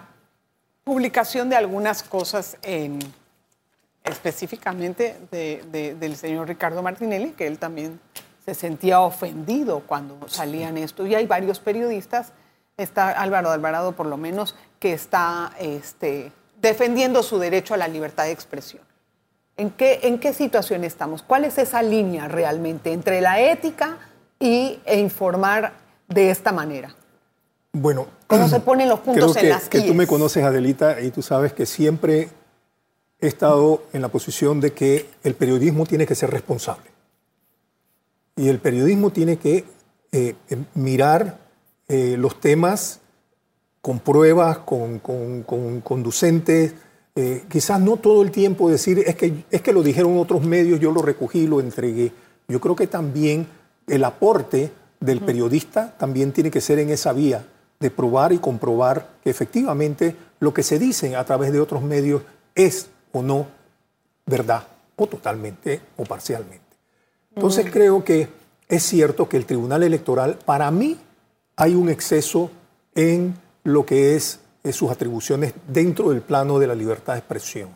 publicación 0.84 1.50
de 1.50 1.56
algunas 1.56 2.04
cosas 2.04 2.58
en, 2.62 3.00
específicamente 4.04 5.18
de- 5.32 5.64
de- 5.72 5.96
del 5.96 6.16
señor 6.16 6.48
Ricardo 6.48 6.84
Martinelli, 6.84 7.32
que 7.32 7.48
él 7.48 7.58
también 7.58 8.00
se 8.46 8.54
sentía 8.54 9.02
ofendido 9.02 9.80
cuando 9.88 10.28
salían 10.28 10.78
esto. 10.78 11.08
Y 11.08 11.16
hay 11.16 11.26
varios 11.26 11.60
periodistas, 11.60 12.32
está 12.78 13.10
Álvaro 13.10 13.50
Alvarado 13.50 13.94
por 13.94 14.06
lo 14.06 14.18
menos, 14.18 14.56
que 14.80 14.94
está 14.94 15.52
este, 15.60 16.32
defendiendo 16.62 17.24
su 17.24 17.40
derecho 17.40 17.74
a 17.74 17.78
la 17.78 17.88
libertad 17.88 18.26
de 18.26 18.32
expresión. 18.32 18.84
¿En 19.58 19.72
qué, 19.72 20.00
¿En 20.04 20.20
qué 20.20 20.34
situación 20.34 20.84
estamos? 20.84 21.22
¿Cuál 21.24 21.46
es 21.46 21.58
esa 21.58 21.82
línea 21.82 22.28
realmente 22.28 22.92
entre 22.92 23.22
la 23.22 23.40
ética 23.40 23.98
y, 24.40 24.80
e 24.86 25.00
informar 25.00 25.74
de 26.10 26.30
esta 26.30 26.52
manera? 26.52 26.94
Bueno, 27.72 28.08
¿Cómo 28.28 28.48
se 28.48 28.60
ponen 28.60 28.90
los 28.90 29.00
puntos 29.00 29.34
creo 29.34 29.36
en 29.36 29.42
que, 29.42 29.50
las 29.50 29.70
que 29.70 29.82
tú 29.82 29.94
me 29.94 30.08
conoces, 30.08 30.44
Adelita, 30.44 31.02
y 31.02 31.12
tú 31.12 31.22
sabes 31.22 31.54
que 31.54 31.66
siempre 31.66 32.30
he 33.20 33.28
estado 33.28 33.84
en 33.94 34.02
la 34.02 34.10
posición 34.10 34.60
de 34.60 34.74
que 34.74 35.10
el 35.24 35.36
periodismo 35.36 35.86
tiene 35.86 36.06
que 36.06 36.16
ser 36.16 36.32
responsable. 36.32 36.92
Y 38.36 38.50
el 38.50 38.60
periodismo 38.60 39.12
tiene 39.12 39.38
que 39.38 39.64
eh, 40.12 40.36
eh, 40.50 40.58
mirar 40.74 41.38
eh, 41.88 42.16
los 42.18 42.40
temas 42.42 43.00
con 43.82 44.00
pruebas, 44.00 44.58
con, 44.60 45.00
con- 45.00 45.44
con 45.44 45.80
conducentes. 45.82 46.74
Eh, 47.16 47.46
quizás 47.50 47.80
no 47.80 47.98
todo 47.98 48.22
el 48.22 48.32
tiempo 48.32 48.70
decir, 48.70 49.00
es 49.00 49.16
que, 49.16 49.46
es 49.50 49.62
que 49.62 49.74
lo 49.74 49.82
dijeron 49.82 50.18
otros 50.18 50.44
medios, 50.44 50.80
yo 50.80 50.92
lo 50.92 51.02
recogí, 51.02 51.48
lo 51.48 51.60
entregué. 51.60 52.12
Yo 52.48 52.60
creo 52.60 52.76
que 52.76 52.88
también 52.88 53.48
el 53.88 54.04
aporte 54.04 54.72
del 55.00 55.22
periodista 55.22 55.96
también 55.98 56.32
tiene 56.32 56.52
que 56.52 56.62
ser 56.62 56.80
en 56.80 56.90
esa 56.90 57.14
vía 57.14 57.46
de 57.80 57.92
probar 57.92 58.34
y 58.34 58.40
comprobar 58.40 59.16
que 59.24 59.30
efectivamente 59.30 60.16
lo 60.40 60.54
que 60.54 60.64
se 60.64 60.80
dice 60.80 61.16
a 61.16 61.24
través 61.26 61.52
de 61.52 61.60
otros 61.60 61.82
medios 61.82 62.22
es 62.54 62.90
o 63.12 63.22
no 63.22 63.48
verdad, 64.26 64.64
o 64.96 65.08
totalmente 65.08 65.82
o 65.98 66.04
parcialmente. 66.04 66.62
Entonces 67.36 67.70
creo 67.72 68.04
que 68.04 68.28
es 68.68 68.84
cierto 68.84 69.30
que 69.30 69.38
el 69.38 69.46
Tribunal 69.46 69.84
Electoral, 69.84 70.40
para 70.46 70.72
mí, 70.72 70.98
hay 71.56 71.76
un 71.76 71.90
exceso 71.90 72.50
en 72.96 73.36
lo 73.64 73.86
que 73.86 74.16
es, 74.16 74.40
sus 74.74 74.90
atribuciones 74.92 75.54
dentro 75.68 76.10
del 76.10 76.22
plano 76.22 76.60
de 76.60 76.68
la 76.68 76.76
libertad 76.76 77.14
de 77.14 77.20
expresión. 77.20 77.70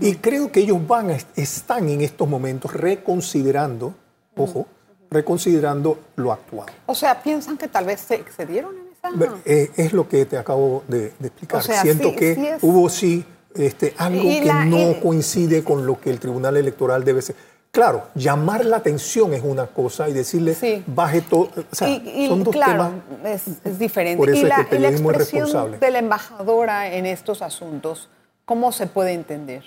Y 0.00 0.16
creo 0.16 0.50
que 0.50 0.60
ellos 0.60 0.78
van, 0.86 1.10
a- 1.10 1.18
están 1.36 1.88
en 1.88 2.00
estos 2.00 2.28
momentos 2.28 2.72
reconsiderando, 2.72 3.94
ojo, 4.36 4.66
reconsiderando 5.10 5.98
lo 6.16 6.32
actual. 6.32 6.66
O 6.86 6.94
sea, 6.94 7.22
¿piensan 7.22 7.56
que 7.56 7.68
tal 7.68 7.86
vez 7.86 8.00
se 8.00 8.14
excedieron 8.16 8.74
en 8.74 8.84
esa...? 8.92 9.36
Eh, 9.44 9.70
es 9.76 9.92
lo 9.92 10.08
que 10.08 10.26
te 10.26 10.36
acabo 10.36 10.82
de, 10.88 11.12
de 11.18 11.26
explicar. 11.28 11.60
O 11.60 11.62
sea, 11.62 11.82
Siento 11.82 12.10
sí- 12.10 12.16
que 12.16 12.34
sí 12.34 12.46
es- 12.46 12.62
hubo 12.62 12.88
sí 12.88 13.24
este, 13.54 13.94
algo 13.98 14.22
que 14.22 14.52
no 14.66 14.90
y- 14.90 14.94
coincide 15.00 15.62
con 15.62 15.86
lo 15.86 16.00
que 16.00 16.10
el 16.10 16.18
Tribunal 16.18 16.56
Electoral 16.56 17.04
debe 17.04 17.22
ser. 17.22 17.36
Claro, 17.74 18.04
llamar 18.14 18.64
la 18.64 18.76
atención 18.76 19.34
es 19.34 19.42
una 19.42 19.66
cosa 19.66 20.08
y 20.08 20.12
decirle 20.12 20.54
Sí. 20.54 20.84
baje 20.86 21.22
todo. 21.22 21.50
O 21.70 21.74
sea, 21.74 21.88
y, 21.88 22.24
y 22.24 22.28
son 22.28 22.44
dos 22.44 22.54
claro, 22.54 22.92
temas. 23.18 23.48
es, 23.48 23.54
es 23.64 23.78
diferente. 23.80 24.16
Por 24.16 24.30
eso 24.30 24.38
y 24.38 24.42
es 24.44 24.48
la, 24.48 24.64
que 24.64 24.76
el 24.76 24.80
y 24.80 24.82
la 24.84 24.88
es 24.90 25.00
expresión 25.00 25.80
de 25.80 25.90
la 25.90 25.98
embajadora 25.98 26.94
en 26.94 27.04
estos 27.04 27.42
asuntos, 27.42 28.08
¿cómo 28.44 28.70
se 28.70 28.86
puede 28.86 29.12
entender? 29.12 29.64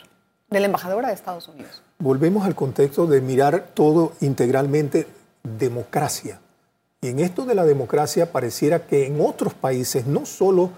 De 0.50 0.62
la 0.62 0.67
embajadora 0.67 1.10
de 1.10 1.15
Estados 1.15 1.50
Unidos. 1.50 1.82
Volvemos 2.00 2.46
al 2.46 2.56
contexto 2.56 3.08
de 3.08 3.20
mirar 3.20 3.72
todo 3.74 4.13
integralmente 4.22 5.06
democracia. 5.43 6.39
Y 7.02 7.10
en 7.10 7.20
esto 7.20 7.43
de 7.46 7.56
la 7.56 7.65
democracia 7.65 8.32
pareciera 8.32 8.88
que 8.88 9.06
en 9.06 9.20
otros 9.20 9.54
países, 9.54 10.08
no 10.08 10.26
solo, 10.26 10.70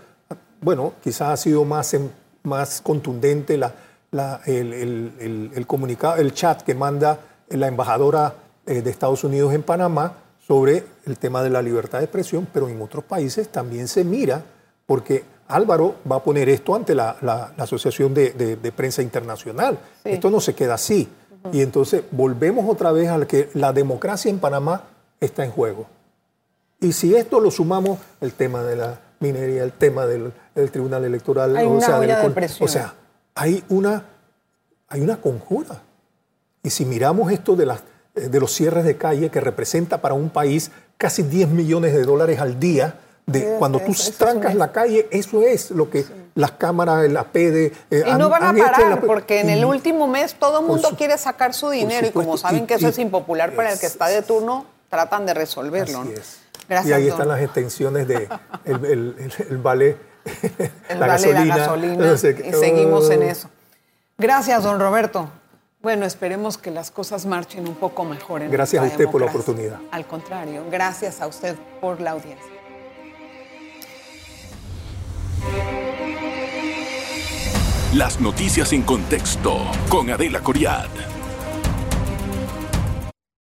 bueno, 0.62 0.94
quizás 1.04 1.30
ha 1.30 1.38
sido 1.38 1.64
más, 1.64 1.96
más 2.42 2.82
contundente 2.82 3.56
la, 3.56 3.74
la- 4.12 4.42
el, 4.46 4.74
el- 4.74 5.14
el- 5.20 5.52
el 5.56 5.68
comunicado, 5.68 6.16
el 6.18 6.34
chat 6.34 6.62
que 6.64 6.74
manda 6.76 7.20
la 7.50 7.68
embajadora 7.68 8.34
eh, 8.66 8.82
de 8.82 8.90
Estados 8.90 9.24
Unidos 9.24 9.54
en 9.54 9.64
Panamá 9.64 10.14
sobre 10.46 10.84
el 11.06 11.18
tema 11.18 11.42
de 11.44 11.50
la 11.50 11.62
libertad 11.62 12.00
de 12.00 12.06
expresión, 12.06 12.48
pero 12.54 12.68
en 12.70 12.82
otros 12.82 13.04
países 13.04 13.50
también 13.50 13.88
se 13.88 14.04
mira, 14.04 14.44
porque 14.86 15.24
Álvaro 15.48 15.96
va 16.12 16.18
a 16.18 16.24
poner 16.24 16.50
esto 16.50 16.76
ante 16.76 16.94
la, 16.96 17.16
la- 17.22 17.52
la 17.58 17.64
Asociación 17.64 18.14
de, 18.14 18.32
de- 18.32 18.56
de 18.56 18.72
Prensa 18.72 19.02
Internacional. 19.02 19.78
Sí. 20.04 20.10
Esto 20.12 20.30
no 20.30 20.40
se 20.40 20.54
queda 20.54 20.76
así. 20.76 21.08
Y 21.54 21.62
entonces 21.62 22.04
volvemos 22.12 22.70
otra 22.70 22.92
vez 22.92 23.08
al 23.10 23.26
que 23.26 23.50
la 23.54 23.72
democracia 23.72 24.30
en 24.30 24.40
Panamá 24.40 24.84
está 25.22 25.46
en 25.46 25.52
juego. 25.52 25.88
Y 26.82 26.92
si 26.94 27.16
esto 27.16 27.40
lo 27.40 27.50
sumamos, 27.50 27.98
el 28.22 28.34
tema 28.34 28.62
de 28.64 28.76
la 28.76 29.00
minería, 29.20 29.64
el 29.64 29.72
tema 29.72 30.06
del, 30.06 30.32
del 30.56 30.72
Tribunal 30.72 31.04
Electoral, 31.06 31.56
Hay 31.56 31.66
una 31.66 31.86
del 32.00 32.10
olla 32.12 32.20
de 32.30 32.46
o 32.60 32.68
sea, 32.68 32.94
hay 33.40 33.64
una, 33.70 34.04
hay 34.90 35.00
una 35.02 35.22
conjura. 35.22 35.82
Y 36.62 36.70
si 36.72 36.84
miramos 36.86 37.32
esto 37.32 37.56
de, 37.56 37.66
las, 37.66 37.80
eh, 38.16 38.28
de 38.28 38.40
los 38.40 38.52
cierres 38.54 38.84
de 38.84 38.98
calle 38.98 39.30
que 39.30 39.40
representa 39.40 40.02
para 40.02 40.14
un 40.14 40.30
país 40.30 40.72
casi 40.98 41.24
10 41.24 41.48
millones 41.48 41.94
de 41.94 42.04
dólares 42.04 42.40
al 42.42 42.60
día, 42.60 42.96
de 43.26 43.40
Sí, 43.42 43.46
cuando 43.60 43.78
eso- 43.78 43.86
tú 43.88 43.92
eso 43.94 44.12
trancas 44.18 44.56
la 44.56 44.72
calle, 44.74 45.08
eso 45.12 45.42
es 45.44 45.72
lo 45.72 45.90
que 45.90 46.04
las 46.36 46.52
cámaras, 46.52 47.10
la 47.10 47.24
PD... 47.26 47.72
eh, 47.92 48.04
Y 48.06 48.10
han- 48.10 48.18
no 48.18 48.28
van 48.30 48.44
a 48.44 48.54
parar, 48.54 48.90
la- 48.90 49.02
porque 49.02 49.40
en 49.40 49.50
el 49.50 49.64
último 49.64 50.08
mes 50.08 50.34
todo 50.36 50.60
el 50.60 50.66
mundo 50.66 50.90
su- 50.90 50.96
quiere 50.98 51.18
sacar 51.18 51.54
su 51.54 51.70
dinero 51.70 52.08
y 52.08 52.12
como 52.12 52.36
saben 52.38 52.64
y- 52.64 52.66
que 52.68 52.74
eso 52.74 52.88
y- 52.88 52.90
es 52.90 52.98
impopular 53.00 53.56
para 53.56 53.72
el 53.72 53.80
que 53.80 53.86
es- 53.86 53.92
está 53.94 54.08
de 54.08 54.22
turno, 54.22 54.66
tratan 54.90 55.26
de 55.26 55.34
resolverlo. 55.34 56.00
Así 56.02 56.10
¿no? 56.10 56.16
es. 56.16 56.40
Gracias, 56.68 56.90
y 56.90 56.94
ahí 56.94 57.04
don. 57.04 57.12
están 57.12 57.28
las 57.30 57.42
extensiones 57.42 58.08
de 58.08 58.28
el, 58.66 58.86
el, 58.86 59.16
el- 59.20 59.34
el 59.50 59.58
vale, 59.60 59.98
el 60.90 61.00
vale, 61.00 61.34
la 61.34 61.46
gasolina, 61.58 62.06
no 62.06 62.18
sé 62.18 62.36
qué. 62.36 62.50
y 62.50 62.54
seguimos 62.54 63.10
en 63.10 63.22
Oh. 63.22 63.26
eso. 63.26 63.50
Gracias, 64.18 64.64
don 64.64 64.80
Roberto. 64.80 65.30
Bueno, 65.82 66.06
esperemos 66.06 66.58
que 66.58 66.72
las 66.72 66.92
cosas 66.92 67.26
marchen 67.26 67.68
un 67.68 67.76
poco 67.76 68.04
mejor. 68.04 68.42
En 68.42 68.52
Gracias 68.52 68.84
a 68.84 68.88
usted 68.88 69.08
por 69.08 69.22
la 69.22 69.28
oportunidad. 69.28 69.80
Al 69.92 70.06
contrario, 70.06 70.66
gracias 70.70 71.22
a 71.22 71.28
usted 71.28 71.56
por 71.80 72.02
la 72.02 72.12
audiencia. 72.12 72.46
Las 77.94 78.20
noticias 78.22 78.72
en 78.74 78.84
contexto 78.84 79.58
con 79.90 80.10
Adela 80.12 80.42
Coriad. 80.42 80.88